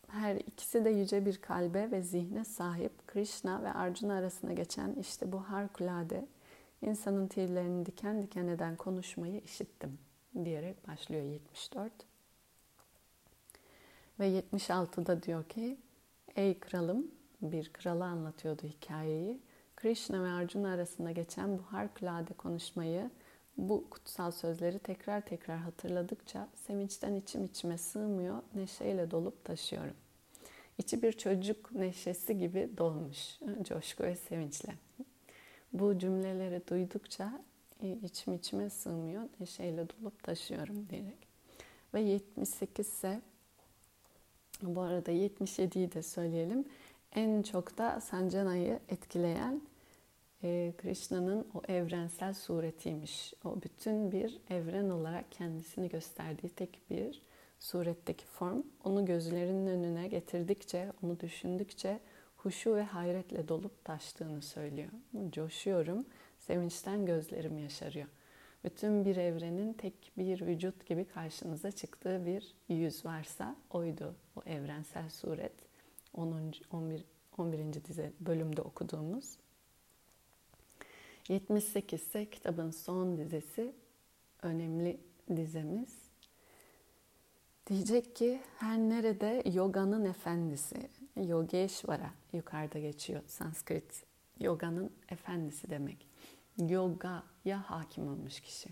her 0.07 0.35
ikisi 0.35 0.85
de 0.85 0.89
yüce 0.89 1.25
bir 1.25 1.41
kalbe 1.41 1.91
ve 1.91 2.01
zihne 2.01 2.45
sahip 2.45 3.07
Krishna 3.07 3.63
ve 3.63 3.73
Arjuna 3.73 4.13
arasında 4.13 4.53
geçen 4.53 4.93
işte 4.93 5.31
bu 5.31 5.39
harikulade 5.39 6.25
insanın 6.81 7.27
tüylerini 7.27 7.85
diken 7.85 8.23
diken 8.23 8.47
eden 8.47 8.75
konuşmayı 8.75 9.41
işittim 9.41 9.99
diyerek 10.45 10.87
başlıyor 10.87 11.23
74. 11.23 11.91
Ve 14.19 14.39
76'da 14.39 15.23
diyor 15.23 15.43
ki 15.43 15.77
ey 16.35 16.59
kralım 16.59 17.11
bir 17.41 17.73
kralı 17.73 18.05
anlatıyordu 18.05 18.63
hikayeyi. 18.63 19.39
Krishna 19.81 20.23
ve 20.23 20.27
Arjuna 20.27 20.73
arasında 20.73 21.11
geçen 21.11 21.57
bu 21.57 21.61
harikulade 21.61 22.33
konuşmayı, 22.33 23.09
bu 23.57 23.89
kutsal 23.89 24.31
sözleri 24.31 24.79
tekrar 24.79 25.21
tekrar 25.21 25.57
hatırladıkça 25.57 26.47
sevinçten 26.55 27.15
içim 27.15 27.45
içime 27.45 27.77
sığmıyor, 27.77 28.41
neşeyle 28.55 29.11
dolup 29.11 29.45
taşıyorum. 29.45 29.95
İçi 30.77 31.01
bir 31.01 31.11
çocuk 31.11 31.71
neşesi 31.71 32.37
gibi 32.37 32.69
dolmuş, 32.77 33.39
coşku 33.61 34.03
ve 34.03 34.15
sevinçle. 34.15 34.73
Bu 35.73 35.99
cümleleri 35.99 36.61
duydukça 36.67 37.41
e, 37.83 37.91
içim 37.91 38.33
içime 38.33 38.69
sığmıyor, 38.69 39.23
neşeyle 39.39 39.87
dolup 39.89 40.23
taşıyorum 40.23 40.89
diyerek. 40.89 41.27
Ve 41.93 42.01
78 42.01 42.87
ise 42.87 43.21
bu 44.61 44.81
arada 44.81 45.11
77'yi 45.11 45.91
de 45.91 46.01
söyleyelim. 46.01 46.65
En 47.15 47.41
çok 47.41 47.77
da 47.77 48.01
Sancana'yı 48.01 48.79
etkileyen 48.89 49.61
e, 50.43 50.73
Krishna'nın 50.77 51.47
o 51.53 51.61
evrensel 51.67 52.33
suretiymiş. 52.33 53.33
O 53.45 53.61
bütün 53.61 54.11
bir 54.11 54.39
evren 54.49 54.89
olarak 54.89 55.31
kendisini 55.31 55.89
gösterdiği 55.89 56.49
tek 56.49 56.81
bir 56.89 57.21
suretteki 57.59 58.25
form. 58.25 58.63
Onu 58.83 59.05
gözlerinin 59.05 59.67
önüne 59.67 60.07
getirdikçe, 60.07 60.91
onu 61.03 61.19
düşündükçe 61.19 61.99
huşu 62.37 62.75
ve 62.75 62.83
hayretle 62.83 63.47
dolup 63.47 63.85
taştığını 63.85 64.41
söylüyor. 64.41 64.89
Coşuyorum, 65.29 66.05
sevinçten 66.37 67.05
gözlerim 67.05 67.57
yaşarıyor. 67.57 68.07
Bütün 68.63 69.05
bir 69.05 69.15
evrenin 69.15 69.73
tek 69.73 70.11
bir 70.17 70.41
vücut 70.41 70.85
gibi 70.85 71.05
karşınıza 71.05 71.71
çıktığı 71.71 72.25
bir 72.25 72.55
yüz 72.69 73.05
varsa 73.05 73.55
oydu 73.69 74.15
o 74.35 74.41
evrensel 74.45 75.09
suret. 75.09 75.53
10. 76.13 76.53
11. 76.71 77.05
11. 77.37 77.85
dize 77.85 78.13
bölümde 78.19 78.61
okuduğumuz. 78.61 79.37
78 81.29 82.01
ise 82.01 82.29
kitabın 82.29 82.71
son 82.71 83.17
dizesi 83.17 83.75
önemli 84.41 84.99
dizemiz. 85.35 86.09
Diyecek 87.67 88.15
ki 88.15 88.41
her 88.57 88.77
nerede 88.77 89.43
yoganın 89.53 90.05
efendisi, 90.05 90.89
Yogeshvara 91.15 92.11
yukarıda 92.33 92.79
geçiyor 92.79 93.21
Sanskrit. 93.27 94.03
Yoganın 94.39 94.91
efendisi 95.09 95.69
demek. 95.69 96.07
Yoga 96.57 97.23
ya 97.45 97.69
hakim 97.69 98.07
olmuş 98.07 98.39
kişi. 98.39 98.69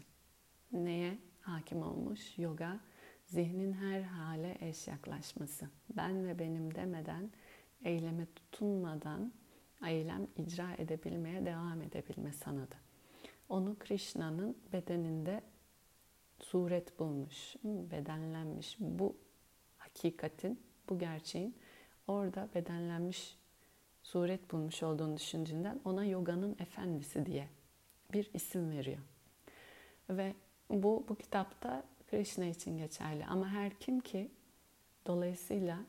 Neye 0.71 1.17
hakim 1.41 1.81
olmuş? 1.81 2.37
Yoga 2.37 2.79
zihnin 3.25 3.73
her 3.73 4.01
hale 4.01 4.57
eş 4.61 4.87
yaklaşması. 4.87 5.69
Ben 5.97 6.27
ve 6.27 6.39
benim 6.39 6.75
demeden, 6.75 7.31
eyleme 7.83 8.25
tutunmadan 8.35 9.31
eylem 9.85 10.27
icra 10.37 10.73
edebilmeye 10.77 11.45
devam 11.45 11.81
edebilme 11.81 12.33
sanadı. 12.33 12.75
Onu 13.49 13.75
Krishna'nın 13.79 14.57
bedeninde 14.73 15.41
suret 16.39 16.99
bulmuş, 16.99 17.55
bedenlenmiş. 17.63 18.77
Bu 18.79 19.15
hakikatin, 19.77 20.59
bu 20.89 20.99
gerçeğin 20.99 21.55
orada 22.07 22.49
bedenlenmiş 22.55 23.37
suret 24.03 24.51
bulmuş 24.51 24.83
olduğunu 24.83 25.17
düşündüğünden 25.17 25.79
ona 25.85 26.05
yoganın 26.05 26.55
efendisi 26.59 27.25
diye 27.25 27.47
bir 28.13 28.29
isim 28.33 28.71
veriyor. 28.71 28.99
Ve 30.09 30.33
bu 30.69 31.05
bu 31.09 31.15
kitapta 31.15 31.83
Krishna 32.07 32.45
için 32.45 32.77
geçerli 32.77 33.25
ama 33.25 33.49
her 33.49 33.73
kim 33.79 33.99
ki 33.99 34.31
dolayısıyla 35.05 35.79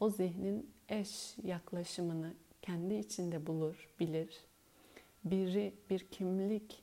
o 0.00 0.10
zihnin 0.10 0.70
eş 0.88 1.38
yaklaşımını 1.42 2.34
kendi 2.62 2.94
içinde 2.94 3.46
bulur, 3.46 3.88
bilir. 4.00 4.44
Biri 5.24 5.74
bir 5.90 5.98
kimlik 5.98 6.82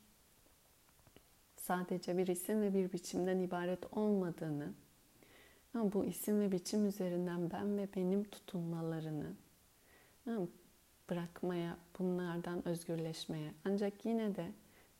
sadece 1.57 2.17
bir 2.17 2.27
isim 2.27 2.61
ve 2.61 2.73
bir 2.73 2.93
biçimden 2.93 3.39
ibaret 3.39 3.93
olmadığını 3.93 4.73
ama 5.73 5.93
bu 5.93 6.05
isim 6.05 6.39
ve 6.41 6.51
biçim 6.51 6.85
üzerinden 6.85 7.51
ben 7.51 7.77
ve 7.77 7.87
benim 7.95 8.23
tutunmalarını 8.23 9.33
bırakmaya, 11.09 11.77
bunlardan 11.99 12.67
özgürleşmeye 12.67 13.51
ancak 13.65 14.05
yine 14.05 14.35
de 14.35 14.51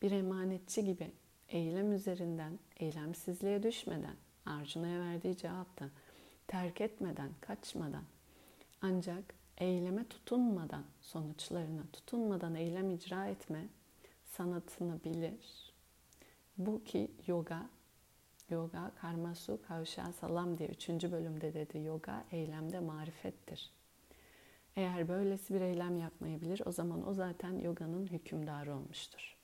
bir 0.02 0.12
emanetçi 0.12 0.86
gibi 0.86 1.12
eylem 1.50 1.92
üzerinden, 1.92 2.60
eylemsizliğe 2.80 3.64
düşmeden, 3.64 4.16
Arjuna'ya 4.46 5.00
verdiği 5.00 5.38
cevapta 5.38 5.90
terk 6.48 6.82
etmeden, 6.82 7.30
kaçmadan 7.42 8.04
ancak 8.82 9.37
eyleme 9.58 10.08
tutunmadan, 10.08 10.84
sonuçlarına 11.02 11.84
tutunmadan 11.94 12.56
eylem 12.56 12.92
icra 12.92 13.28
etme 13.28 13.68
sanatını 14.24 15.04
bilir. 15.04 15.74
Bu 16.58 16.84
ki 16.84 17.12
yoga, 17.28 17.70
yoga 18.50 18.92
karmasu 19.02 19.60
kavşa 19.68 20.14
salam 20.14 20.58
diye 20.58 20.70
üçüncü 20.70 21.12
bölümde 21.12 21.54
dedi 21.54 21.80
yoga 21.80 22.26
eylemde 22.32 22.80
marifettir. 22.80 23.72
Eğer 24.76 25.08
böylesi 25.08 25.54
bir 25.54 25.62
eylem 25.62 25.98
yapmayı 25.98 26.42
bilir 26.42 26.62
o 26.66 26.72
zaman 26.72 27.08
o 27.08 27.14
zaten 27.14 27.60
yoganın 27.60 28.08
hükümdarı 28.08 28.76
olmuştur. 28.76 29.38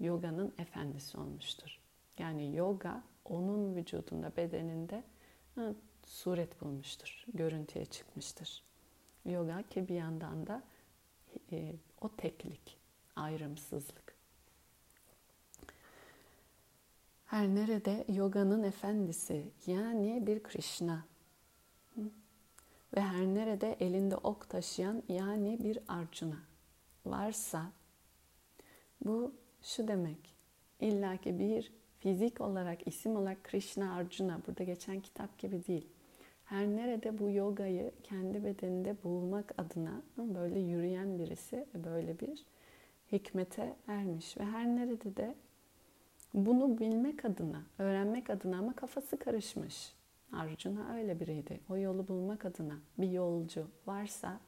Yoganın 0.00 0.54
efendisi 0.58 1.18
olmuştur. 1.18 1.80
Yani 2.18 2.56
yoga 2.56 3.02
onun 3.24 3.76
vücudunda, 3.76 4.36
bedeninde 4.36 5.04
suret 6.06 6.60
bulmuştur, 6.60 7.24
görüntüye 7.34 7.84
çıkmıştır. 7.84 8.67
Yoga 9.24 9.62
ki 9.62 9.88
bir 9.88 9.94
yandan 9.94 10.46
da 10.46 10.62
e, 11.52 11.74
o 12.00 12.08
teklik, 12.16 12.78
ayrımsızlık. 13.16 14.18
Her 17.26 17.48
nerede 17.48 18.04
yoganın 18.08 18.62
efendisi 18.62 19.50
yani 19.66 20.26
bir 20.26 20.42
Krishna 20.42 21.04
ve 22.96 23.00
her 23.00 23.26
nerede 23.26 23.76
elinde 23.80 24.16
ok 24.16 24.48
taşıyan 24.48 25.02
yani 25.08 25.58
bir 25.64 25.78
Arjuna 25.88 26.38
varsa 27.06 27.72
bu 29.04 29.34
şu 29.62 29.88
demek. 29.88 30.34
İlla 30.80 31.16
ki 31.16 31.38
bir 31.38 31.72
fizik 31.98 32.40
olarak, 32.40 32.88
isim 32.88 33.16
olarak 33.16 33.44
Krishna 33.44 33.94
Arjuna 33.94 34.40
burada 34.46 34.64
geçen 34.64 35.00
kitap 35.00 35.38
gibi 35.38 35.66
değil 35.66 35.86
her 36.48 36.66
nerede 36.66 37.18
bu 37.18 37.30
yogayı 37.30 37.92
kendi 38.02 38.44
bedeninde 38.44 38.96
bulmak 39.04 39.54
adına 39.58 40.02
böyle 40.18 40.58
yürüyen 40.58 41.18
birisi 41.18 41.66
böyle 41.74 42.20
bir 42.20 42.44
hikmete 43.12 43.76
ermiş 43.88 44.38
ve 44.38 44.44
her 44.44 44.66
nerede 44.66 45.16
de 45.16 45.34
bunu 46.34 46.78
bilmek 46.78 47.24
adına, 47.24 47.62
öğrenmek 47.78 48.30
adına 48.30 48.58
ama 48.58 48.72
kafası 48.72 49.18
karışmış. 49.18 49.92
Arjuna 50.32 50.94
öyle 50.94 51.20
biriydi. 51.20 51.60
O 51.70 51.76
yolu 51.76 52.08
bulmak 52.08 52.44
adına 52.44 52.78
bir 52.98 53.10
yolcu 53.10 53.68
varsa 53.86 54.40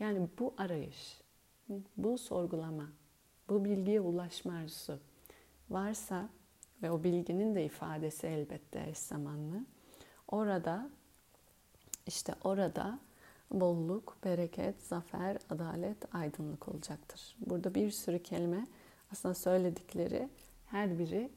yani 0.00 0.28
bu 0.38 0.54
arayış, 0.56 1.20
bu 1.96 2.18
sorgulama, 2.18 2.88
bu 3.48 3.64
bilgiye 3.64 4.00
ulaşma 4.00 4.52
arzusu 4.52 4.98
varsa 5.70 6.28
ve 6.82 6.90
o 6.90 7.04
bilginin 7.04 7.54
de 7.54 7.64
ifadesi 7.64 8.26
elbette 8.26 8.86
eş 8.90 8.98
zamanlı. 8.98 9.64
Orada 10.28 10.90
işte 12.08 12.34
orada 12.44 12.98
bolluk, 13.50 14.16
bereket, 14.24 14.82
zafer, 14.82 15.38
adalet, 15.50 16.14
aydınlık 16.14 16.68
olacaktır. 16.68 17.36
Burada 17.46 17.74
bir 17.74 17.90
sürü 17.90 18.22
kelime 18.22 18.66
aslında 19.12 19.34
söyledikleri 19.34 20.28
her 20.66 20.98
biri 20.98 21.30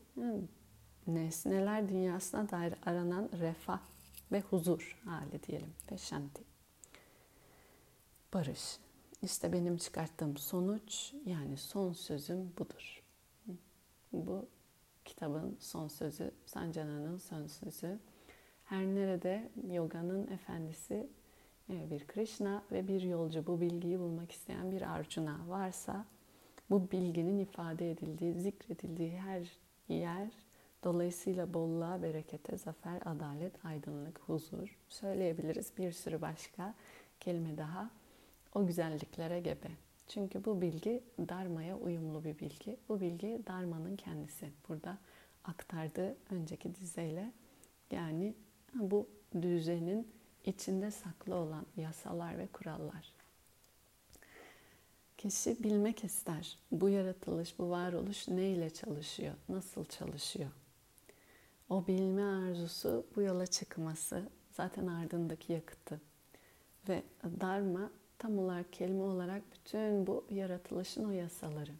nesneler 1.07 1.89
dünyasına 1.89 2.49
dair 2.49 2.73
aranan 2.85 3.29
refah 3.39 3.79
ve 4.31 4.41
huzur 4.41 5.01
hali 5.05 5.43
diyelim 5.43 5.73
ve 5.91 5.97
şanti. 5.97 6.43
Barış. 8.33 8.77
İşte 9.21 9.53
benim 9.53 9.77
çıkarttığım 9.77 10.37
sonuç 10.37 11.13
yani 11.25 11.57
son 11.57 11.93
sözüm 11.93 12.53
budur. 12.57 13.03
Bu 14.13 14.45
kitabın 15.05 15.57
son 15.59 15.87
sözü, 15.87 16.31
Sancana'nın 16.45 17.17
son 17.17 17.47
sözü. 17.47 17.99
Her 18.71 18.85
nerede 18.85 19.49
yoganın 19.71 20.27
efendisi 20.27 21.07
e, 21.69 21.89
bir 21.89 22.07
Krishna 22.07 22.63
ve 22.71 22.87
bir 22.87 23.01
yolcu 23.01 23.47
bu 23.47 23.61
bilgiyi 23.61 23.99
bulmak 23.99 24.31
isteyen 24.31 24.71
bir 24.71 24.81
Arjuna 24.81 25.39
varsa 25.47 26.05
bu 26.69 26.91
bilginin 26.91 27.39
ifade 27.39 27.91
edildiği, 27.91 28.33
zikredildiği 28.33 29.19
her 29.19 29.47
yer 29.87 30.27
dolayısıyla 30.83 31.53
bolluğa, 31.53 32.01
berekete, 32.01 32.57
zafer, 32.57 33.01
adalet, 33.05 33.65
aydınlık, 33.65 34.19
huzur 34.19 34.77
söyleyebiliriz. 34.87 35.77
Bir 35.77 35.91
sürü 35.91 36.21
başka 36.21 36.73
kelime 37.19 37.57
daha 37.57 37.89
o 38.55 38.67
güzelliklere 38.67 39.39
gebe. 39.39 39.71
Çünkü 40.07 40.45
bu 40.45 40.61
bilgi 40.61 41.03
Dharma'ya 41.19 41.77
uyumlu 41.77 42.23
bir 42.23 42.39
bilgi. 42.39 42.77
Bu 42.89 43.01
bilgi 43.01 43.41
Dharma'nın 43.47 43.95
kendisi. 43.95 44.49
Burada 44.69 44.97
aktardığı 45.43 46.15
önceki 46.29 46.75
dizeyle 46.75 47.31
yani 47.91 48.33
bu 48.73 49.07
düzenin 49.41 50.11
içinde 50.45 50.91
saklı 50.91 51.35
olan 51.35 51.65
yasalar 51.77 52.37
ve 52.37 52.47
kurallar. 52.47 53.13
Kişi 55.17 55.63
bilmek 55.63 56.03
ister. 56.03 56.57
Bu 56.71 56.89
yaratılış, 56.89 57.59
bu 57.59 57.69
varoluş 57.69 58.27
ne 58.27 58.49
ile 58.49 58.69
çalışıyor, 58.69 59.33
nasıl 59.49 59.85
çalışıyor? 59.85 60.49
O 61.69 61.87
bilme 61.87 62.23
arzusu, 62.23 63.05
bu 63.15 63.21
yola 63.21 63.47
çıkması 63.47 64.29
zaten 64.51 64.87
ardındaki 64.87 65.53
yakıtı. 65.53 66.01
Ve 66.89 67.03
Dharma 67.39 67.91
tam 68.17 68.39
olarak 68.39 68.73
kelime 68.73 69.03
olarak 69.03 69.43
bütün 69.53 70.07
bu 70.07 70.25
yaratılışın 70.29 71.05
o 71.05 71.11
yasaları. 71.11 71.71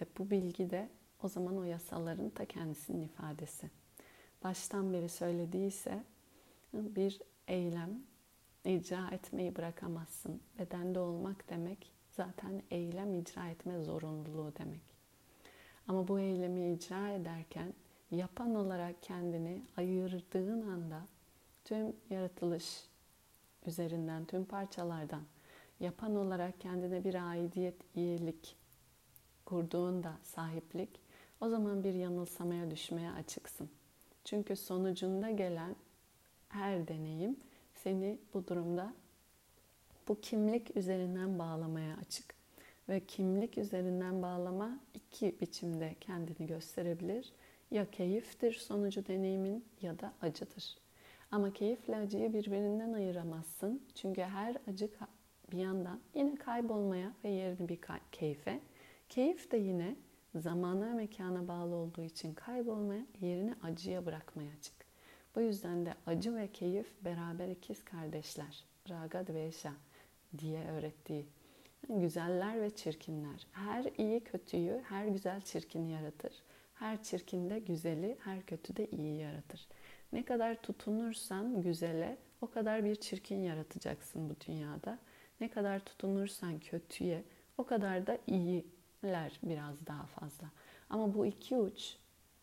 Ve 0.00 0.06
bu 0.18 0.30
bilgi 0.30 0.70
de 0.70 0.88
o 1.22 1.28
zaman 1.28 1.58
o 1.58 1.64
yasaların 1.64 2.30
ta 2.30 2.44
kendisinin 2.44 3.02
ifadesi 3.02 3.70
baştan 4.44 4.92
beri 4.92 5.08
söylediyse 5.08 6.04
bir 6.72 7.20
eylem 7.48 8.02
icra 8.64 9.08
etmeyi 9.12 9.56
bırakamazsın. 9.56 10.40
Bedende 10.58 10.98
olmak 11.00 11.50
demek 11.50 11.92
zaten 12.10 12.62
eylem 12.70 13.14
icra 13.14 13.48
etme 13.48 13.84
zorunluluğu 13.84 14.52
demek. 14.58 14.80
Ama 15.88 16.08
bu 16.08 16.20
eylemi 16.20 16.72
icra 16.72 17.10
ederken 17.10 17.74
yapan 18.10 18.54
olarak 18.54 19.02
kendini 19.02 19.62
ayırdığın 19.76 20.68
anda 20.68 21.06
tüm 21.64 21.96
yaratılış 22.10 22.84
üzerinden, 23.66 24.24
tüm 24.24 24.44
parçalardan 24.44 25.22
yapan 25.80 26.16
olarak 26.16 26.60
kendine 26.60 27.04
bir 27.04 27.30
aidiyet, 27.30 27.74
iyilik 27.94 28.56
kurduğunda 29.44 30.12
sahiplik, 30.22 31.00
o 31.40 31.48
zaman 31.48 31.84
bir 31.84 31.94
yanılsamaya 31.94 32.70
düşmeye 32.70 33.10
açıksın. 33.10 33.68
Çünkü 34.26 34.56
sonucunda 34.56 35.30
gelen 35.30 35.76
her 36.48 36.88
deneyim 36.88 37.36
seni 37.74 38.18
bu 38.34 38.48
durumda 38.48 38.92
bu 40.08 40.20
kimlik 40.20 40.76
üzerinden 40.76 41.38
bağlamaya 41.38 41.96
açık. 41.96 42.34
Ve 42.88 43.00
kimlik 43.00 43.58
üzerinden 43.58 44.22
bağlama 44.22 44.80
iki 44.94 45.40
biçimde 45.40 45.96
kendini 46.00 46.46
gösterebilir. 46.46 47.32
Ya 47.70 47.90
keyiftir 47.90 48.52
sonucu 48.52 49.06
deneyimin 49.06 49.64
ya 49.82 49.98
da 49.98 50.12
acıdır. 50.22 50.78
Ama 51.30 51.52
keyifle 51.52 51.96
acıyı 51.96 52.34
birbirinden 52.34 52.92
ayıramazsın. 52.92 53.82
Çünkü 53.94 54.22
her 54.22 54.56
acı 54.68 54.90
bir 55.52 55.58
yandan 55.58 56.00
yine 56.14 56.34
kaybolmaya 56.34 57.12
ve 57.24 57.28
yerini 57.28 57.68
bir 57.68 57.78
keyfe. 58.12 58.60
Keyif 59.08 59.52
de 59.52 59.56
yine 59.56 59.96
zamana 60.40 60.88
ve 60.88 60.92
mekana 60.92 61.48
bağlı 61.48 61.74
olduğu 61.74 62.02
için 62.02 62.34
kaybolmaya, 62.34 63.06
yerini 63.20 63.54
acıya 63.62 64.06
bırakmaya 64.06 64.50
açık. 64.58 64.74
Bu 65.36 65.40
yüzden 65.40 65.86
de 65.86 65.94
acı 66.06 66.36
ve 66.36 66.52
keyif 66.52 67.04
beraber 67.04 67.48
ikiz 67.48 67.84
kardeşler. 67.84 68.64
Raga 68.90 69.26
Dvesha 69.26 69.72
diye 70.38 70.64
öğrettiği. 70.64 71.26
Güzeller 71.88 72.60
ve 72.60 72.70
çirkinler. 72.70 73.46
Her 73.52 73.84
iyi 73.98 74.20
kötüyü, 74.20 74.82
her 74.88 75.06
güzel 75.06 75.40
çirkini 75.40 75.92
yaratır. 75.92 76.42
Her 76.74 77.02
çirkin 77.02 77.50
de 77.50 77.58
güzeli, 77.58 78.16
her 78.24 78.46
kötü 78.46 78.76
de 78.76 78.86
iyi 78.86 79.16
yaratır. 79.20 79.68
Ne 80.12 80.24
kadar 80.24 80.62
tutunursan 80.62 81.62
güzele 81.62 82.18
o 82.40 82.50
kadar 82.50 82.84
bir 82.84 82.94
çirkin 82.94 83.36
yaratacaksın 83.36 84.30
bu 84.30 84.34
dünyada. 84.46 84.98
Ne 85.40 85.50
kadar 85.50 85.84
tutunursan 85.84 86.58
kötüye 86.58 87.24
o 87.58 87.64
kadar 87.64 88.06
da 88.06 88.18
iyiler 89.06 89.40
biraz 89.42 89.86
daha 89.86 90.06
fazla. 90.06 90.46
Ama 90.90 91.14
bu 91.14 91.26
iki 91.26 91.56
uç 91.56 91.96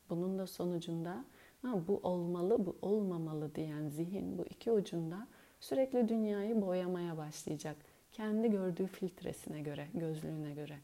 bunun 0.10 0.40
da 0.40 0.48
sonucunda 0.48 1.26
ha, 1.62 1.88
bu 1.88 2.00
olmalı 2.04 2.66
bu 2.66 2.76
olmamalı 2.82 3.56
diyen 3.56 3.90
zihin 3.90 4.38
bu 4.38 4.46
iki 4.46 4.72
ucunda 4.72 5.28
sürekli 5.60 6.10
dünyayı 6.10 6.62
boyamaya 6.62 7.18
başlayacak. 7.18 7.78
Kendi 8.12 8.52
gördüğü 8.52 8.88
filtresine 8.88 9.62
göre, 9.62 9.88
gözlüğüne 9.94 10.54
göre. 10.54 10.78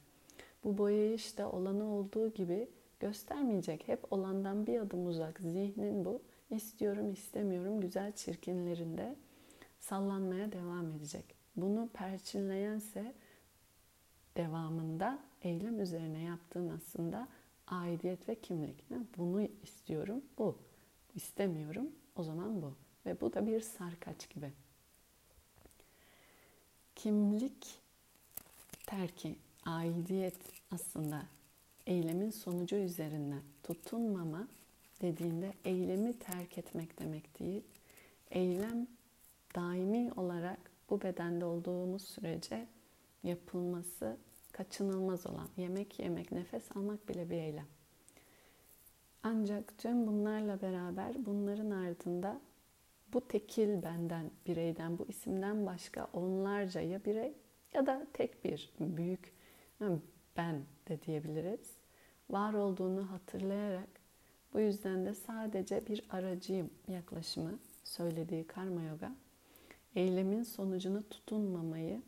Bu 0.64 0.78
boyayış 0.78 1.38
da 1.38 1.52
olanı 1.52 1.94
olduğu 1.94 2.34
gibi 2.34 2.68
göstermeyecek. 3.00 3.88
Hep 3.88 4.14
olandan 4.14 4.68
bir 4.68 4.80
adım 4.80 5.08
uzak. 5.08 5.40
Zihnin 5.40 6.06
bu 6.06 6.22
istiyorum 6.50 7.12
istemiyorum 7.12 7.82
güzel 7.82 8.12
çirkinlerinde 8.12 9.16
sallanmaya 9.80 10.52
devam 10.52 10.92
edecek. 10.92 11.26
Bunu 11.56 11.90
perçinleyense 11.94 13.14
devamında 14.38 15.20
eylem 15.42 15.80
üzerine 15.80 16.22
yaptığın 16.22 16.70
aslında 16.70 17.28
aidiyet 17.68 18.30
ve 18.30 18.36
kimlik. 18.36 18.84
Bunu 19.18 19.42
istiyorum, 19.64 20.22
bu. 20.38 20.58
İstemiyorum, 21.16 21.88
o 22.16 22.24
zaman 22.24 22.62
bu. 22.62 22.74
Ve 23.06 23.22
bu 23.22 23.34
da 23.34 23.48
bir 23.48 23.62
sarkaç 23.62 24.30
gibi. 24.30 24.52
Kimlik 26.96 27.80
terki, 28.88 29.36
aidiyet 29.66 30.38
aslında 30.72 31.26
eylemin 31.88 32.30
sonucu 32.30 32.76
üzerinden 32.76 33.42
tutunmama 33.64 34.48
dediğinde 35.02 35.54
eylemi 35.66 36.20
terk 36.20 36.58
etmek 36.58 37.00
demek 37.00 37.40
değil. 37.40 37.64
Eylem 38.32 38.88
daimi 39.56 40.12
olarak 40.14 40.60
bu 40.90 41.02
bedende 41.02 41.46
olduğumuz 41.46 42.02
sürece 42.02 42.68
yapılması 43.24 44.18
kaçınılmaz 44.60 45.28
olan 45.28 45.50
yemek 45.58 46.00
yemek, 46.00 46.32
nefes 46.32 46.78
almak 46.78 47.10
bile 47.10 47.30
bir 47.30 47.36
eylem. 47.36 47.68
Ancak 49.24 49.78
tüm 49.78 50.08
bunlarla 50.08 50.62
beraber 50.62 51.26
bunların 51.26 51.72
ardında 51.72 52.42
bu 53.14 53.28
tekil 53.28 53.84
benden, 53.84 54.32
bireyden, 54.48 54.98
bu 55.00 55.06
isimden 55.08 55.66
başka 55.66 56.10
onlarca 56.14 56.82
ya 56.82 57.06
birey 57.06 57.34
ya 57.74 57.86
da 57.86 58.08
tek 58.14 58.46
bir 58.46 58.74
büyük 58.80 59.34
ben 60.38 60.62
de 60.88 61.02
diyebiliriz. 61.02 61.78
Var 62.30 62.54
olduğunu 62.54 63.12
hatırlayarak 63.12 63.90
bu 64.54 64.60
yüzden 64.60 65.06
de 65.06 65.14
sadece 65.14 65.88
bir 65.88 66.04
aracıyım 66.10 66.70
yaklaşımı 66.88 67.60
söylediği 67.84 68.48
karma 68.48 68.84
yoga 68.84 69.12
eylemin 69.96 70.44
sonucunu 70.44 71.10
tutunmamayı 71.10 72.02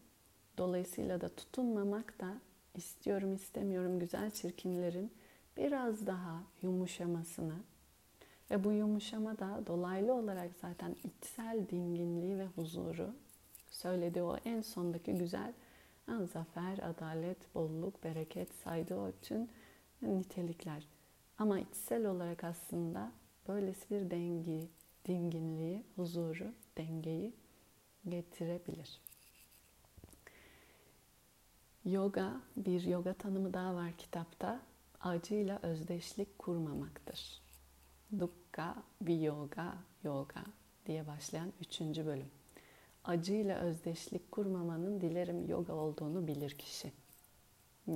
dolayısıyla 0.58 1.22
da 1.22 1.30
tutunmamak 1.30 2.20
da 2.20 2.34
istiyorum 2.76 3.34
istemiyorum 3.34 4.00
güzel 4.00 4.32
çirkinlerin 4.32 5.12
biraz 5.58 6.08
daha 6.08 6.44
yumuşamasını 6.62 7.56
ve 8.52 8.64
bu 8.64 8.72
yumuşama 8.72 9.40
da 9.40 9.64
dolaylı 9.68 10.14
olarak 10.14 10.52
zaten 10.62 10.96
içsel 11.04 11.70
dinginliği 11.70 12.38
ve 12.38 12.46
huzuru 12.46 13.14
söylediği 13.70 14.24
o 14.24 14.38
en 14.46 14.62
sondaki 14.62 15.14
güzel 15.14 15.54
zafer, 16.34 16.78
adalet, 16.78 17.56
bolluk, 17.56 18.04
bereket 18.04 18.54
saydığı 18.54 18.96
o 18.96 19.08
bütün 19.08 19.50
nitelikler. 20.02 20.88
Ama 21.38 21.60
içsel 21.60 22.06
olarak 22.06 22.44
aslında 22.44 23.12
böylesi 23.48 23.90
bir 23.90 24.12
dengi, 24.12 24.68
dinginliği, 25.06 25.84
huzuru, 25.96 26.54
dengeyi 26.78 27.34
getirebilir. 28.10 29.02
Yoga, 31.86 32.34
bir 32.58 32.82
yoga 32.82 33.14
tanımı 33.14 33.54
daha 33.54 33.76
var 33.76 33.92
kitapta. 33.98 34.60
Acıyla 35.02 35.60
özdeşlik 35.64 36.40
kurmamaktır. 36.40 37.42
Dukkha 38.20 38.84
Viyoga 39.02 39.74
Yoga 40.04 40.44
diye 40.86 41.08
başlayan 41.08 41.54
üçüncü 41.62 42.06
bölüm. 42.06 42.32
Acıyla 43.04 43.60
özdeşlik 43.60 44.32
kurmamanın 44.32 45.02
dilerim 45.02 45.50
yoga 45.50 45.74
olduğunu 45.74 46.28
bilir 46.28 46.52
kişi 46.52 46.92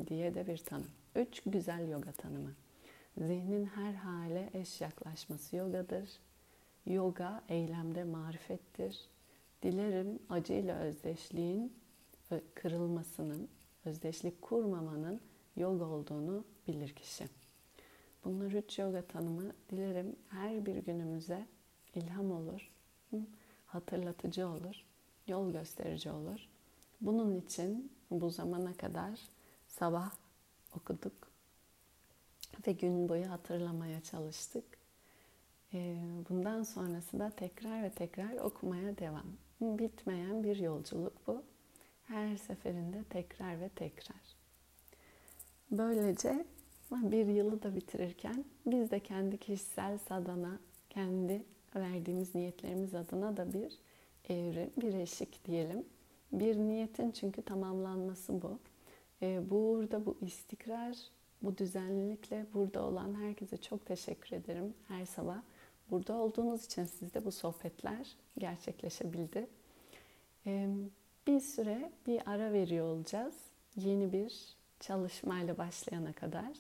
diye 0.08 0.36
de 0.36 0.48
bir 0.48 0.58
tanım. 0.58 0.92
Üç 1.16 1.42
güzel 1.46 1.90
yoga 1.90 2.12
tanımı. 2.12 2.54
Zihnin 3.18 3.66
her 3.66 3.94
hale 3.94 4.50
eş 4.54 4.82
yaklaşması 4.82 5.56
yogadır. 5.56 6.10
Yoga 6.86 7.44
eylemde 7.50 8.04
marifettir. 8.04 9.10
Dilerim 9.64 10.20
acıyla 10.30 10.80
özdeşliğin 10.80 11.74
kırılmasının, 12.56 13.50
özdeşlik 13.86 14.42
kurmamanın 14.42 15.22
yoga 15.56 15.86
olduğunu 15.86 16.44
bilir 16.68 16.96
kişi. 16.96 17.26
Bunlar 18.26 18.52
üç 18.52 18.80
yoga 18.80 19.02
tanımı 19.02 19.52
dilerim 19.70 20.16
her 20.30 20.66
bir 20.66 20.76
günümüze 20.76 21.48
ilham 21.96 22.32
olur, 22.32 22.72
hatırlatıcı 23.66 24.48
olur, 24.48 24.86
yol 25.28 25.52
gösterici 25.52 26.12
olur. 26.12 26.48
Bunun 27.02 27.36
için 27.36 27.92
bu 28.12 28.30
zamana 28.30 28.74
kadar 28.74 29.20
sabah 29.68 30.12
okuduk 30.76 31.32
ve 32.68 32.72
gün 32.72 33.10
boyu 33.10 33.30
hatırlamaya 33.30 34.02
çalıştık. 34.02 34.66
Bundan 36.30 36.64
sonrası 36.64 37.20
da 37.20 37.30
tekrar 37.30 37.84
ve 37.84 37.90
tekrar 37.90 38.34
okumaya 38.34 38.98
devam. 38.98 39.26
Bitmeyen 39.62 40.44
bir 40.44 40.58
yolculuk 40.58 41.28
bu. 41.28 41.44
Her 42.06 42.38
seferinde 42.38 43.04
tekrar 43.10 43.62
ve 43.62 43.70
tekrar. 43.70 44.22
Böylece 45.72 46.46
bir 46.92 47.28
yılı 47.28 47.64
da 47.64 47.76
bitirirken 47.76 48.46
biz 48.66 48.92
de 48.92 49.00
kendi 49.00 49.38
kişisel 49.38 49.98
sadana, 49.98 50.60
kendi 50.90 51.44
verdiğimiz 51.76 52.36
niyetlerimiz 52.36 52.96
adına 52.96 53.38
da 53.38 53.54
bir 53.54 53.78
evrim, 54.30 54.72
bir 54.78 54.94
eşik 54.94 55.46
diyelim. 55.46 55.86
Bir 56.32 56.58
niyetin 56.58 57.12
çünkü 57.12 57.42
tamamlanması 57.42 58.42
bu. 58.42 58.60
Ee, 59.22 59.50
burada 59.50 60.06
bu 60.06 60.18
istikrar, 60.22 60.98
bu 61.42 61.58
düzenlilikle 61.58 62.46
burada 62.54 62.84
olan 62.84 63.16
herkese 63.22 63.58
çok 63.58 63.86
teşekkür 63.86 64.36
ederim 64.36 64.74
her 64.88 65.06
sabah. 65.06 65.42
Burada 65.92 66.14
olduğunuz 66.14 66.66
için 66.66 66.86
sizde 66.86 67.26
bu 67.26 67.32
sohbetler 67.32 68.16
gerçekleşebildi. 68.38 69.48
Ee, 70.46 70.70
bir 71.28 71.40
süre 71.40 71.92
bir 72.08 72.22
ara 72.26 72.54
veriyor 72.54 72.86
olacağız. 72.88 73.36
Yeni 73.76 74.14
bir 74.14 74.56
çalışmayla 74.80 75.58
başlayana 75.58 76.14
kadar. 76.14 76.58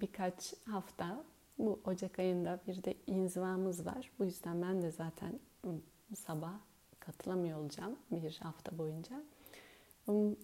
Birkaç 0.00 0.54
hafta 0.70 1.24
bu 1.58 1.80
Ocak 1.84 2.18
ayında 2.18 2.60
bir 2.66 2.84
de 2.84 2.94
inzivamız 3.06 3.86
var. 3.86 4.10
Bu 4.18 4.24
yüzden 4.24 4.62
ben 4.62 4.82
de 4.82 4.90
zaten 4.90 5.40
sabah 6.14 6.54
katılamıyor 7.00 7.58
olacağım 7.58 7.96
bir 8.10 8.38
hafta 8.42 8.78
boyunca. 8.78 9.22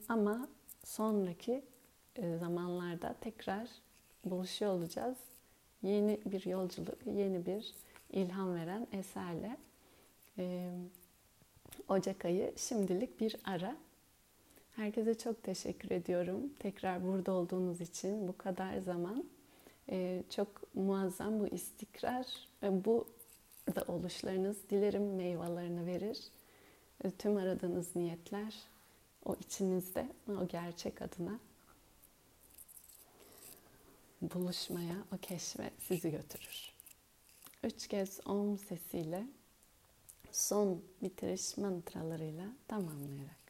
Ama 0.08 0.48
sonraki 0.84 1.64
zamanlarda 2.40 3.14
tekrar 3.20 3.68
buluşuyor 4.24 4.72
olacağız. 4.72 5.16
Yeni 5.82 6.20
bir 6.26 6.46
yolculuk, 6.46 7.06
yeni 7.06 7.46
bir 7.46 7.74
ilham 8.10 8.54
veren 8.54 8.86
eserle. 8.92 9.56
Ocak 11.88 12.24
ayı 12.24 12.52
şimdilik 12.56 13.20
bir 13.20 13.36
ara. 13.44 13.76
Herkese 14.76 15.18
çok 15.18 15.42
teşekkür 15.42 15.90
ediyorum. 15.90 16.40
Tekrar 16.58 17.04
burada 17.04 17.32
olduğunuz 17.32 17.80
için 17.80 18.28
bu 18.28 18.38
kadar 18.38 18.78
zaman. 18.78 19.24
E, 19.90 20.22
çok 20.30 20.74
muazzam 20.74 21.40
bu 21.40 21.46
istikrar, 21.46 22.26
bu 22.62 23.08
da 23.74 23.84
oluşlarınız 23.88 24.56
dilerim 24.70 25.14
meyvelerini 25.14 25.86
verir. 25.86 26.18
Tüm 27.18 27.36
aradığınız 27.36 27.96
niyetler 27.96 28.54
o 29.24 29.36
içinizde, 29.40 30.08
o 30.28 30.48
gerçek 30.48 31.02
adına 31.02 31.38
buluşmaya, 34.22 34.96
o 35.14 35.18
keşfe 35.18 35.70
sizi 35.78 36.10
götürür. 36.10 36.72
Üç 37.62 37.88
kez 37.88 38.20
om 38.26 38.58
sesiyle 38.58 39.26
son 40.36 40.82
bitiriş 41.02 41.56
mantralarıyla 41.56 42.44
tamamlayarak. 42.68 43.46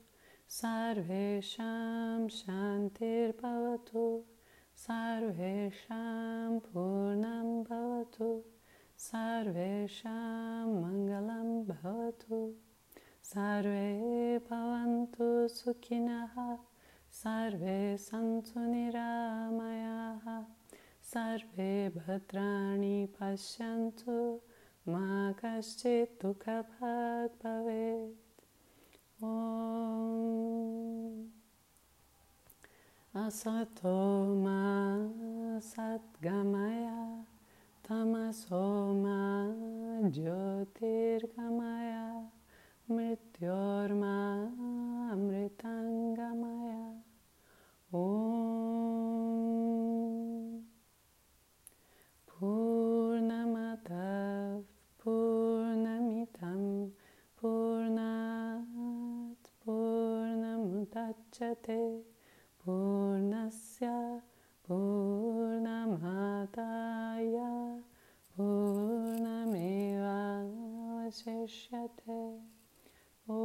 सर्वेषां 0.49 2.29
शान्तिर्भवतु। 2.29 4.25
सर्वेषां 4.77 6.59
पूर्णं 6.59 7.63
भवतु 7.63 8.45
सर्वेषां 8.99 10.69
मङ्गलं 10.69 11.65
भवतु। 11.65 12.55
सर्वे 13.25 14.39
भवन्तु 14.39 15.49
सुखिनः 15.49 16.59
सर्वे 17.13 17.97
सन्तु 17.97 18.61
निरामयाः 18.61 20.45
सर्वे 21.03 21.89
भद्राणि 21.89 23.09
पश्यन्तु 23.21 24.41
मा 24.89 25.33
कश्चित् 25.33 26.23
दुःखभाग् 26.23 27.45
भवेत्। 27.45 28.45
ॐ। 29.25 31.44
Asatoma 33.15 35.07
Satgamaya 35.63 37.23
Tamasoma 37.87 39.55
Jyotirgamaya 40.11 42.27
Mrityorma 42.91 44.51
Amritangamaya 45.15 46.99
Om 47.93 48.59
Purnamadav 52.27 53.87
Purnamidam 54.99 56.91
Purnat 57.39 58.67
Purnamudachyate 59.63 62.11
Vashishyate 71.15 72.43
Om 73.29 73.45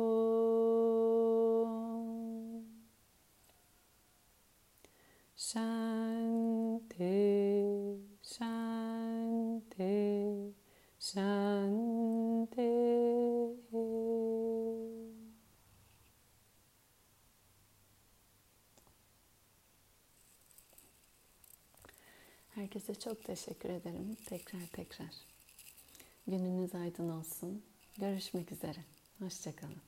Shanti 5.38 6.00
Shanti 8.24 9.84
Shanti 11.00 12.70
Herkese 22.50 22.96
çok 22.96 23.24
teşekkür 23.24 23.70
ederim. 23.70 24.16
Tekrar 24.26 24.68
tekrar. 24.74 25.39
Gününüz 26.30 26.76
aydın 26.76 27.10
olsun. 27.10 27.64
Görüşmek 28.00 28.52
üzere. 28.52 28.80
Hoşçakalın. 29.20 29.82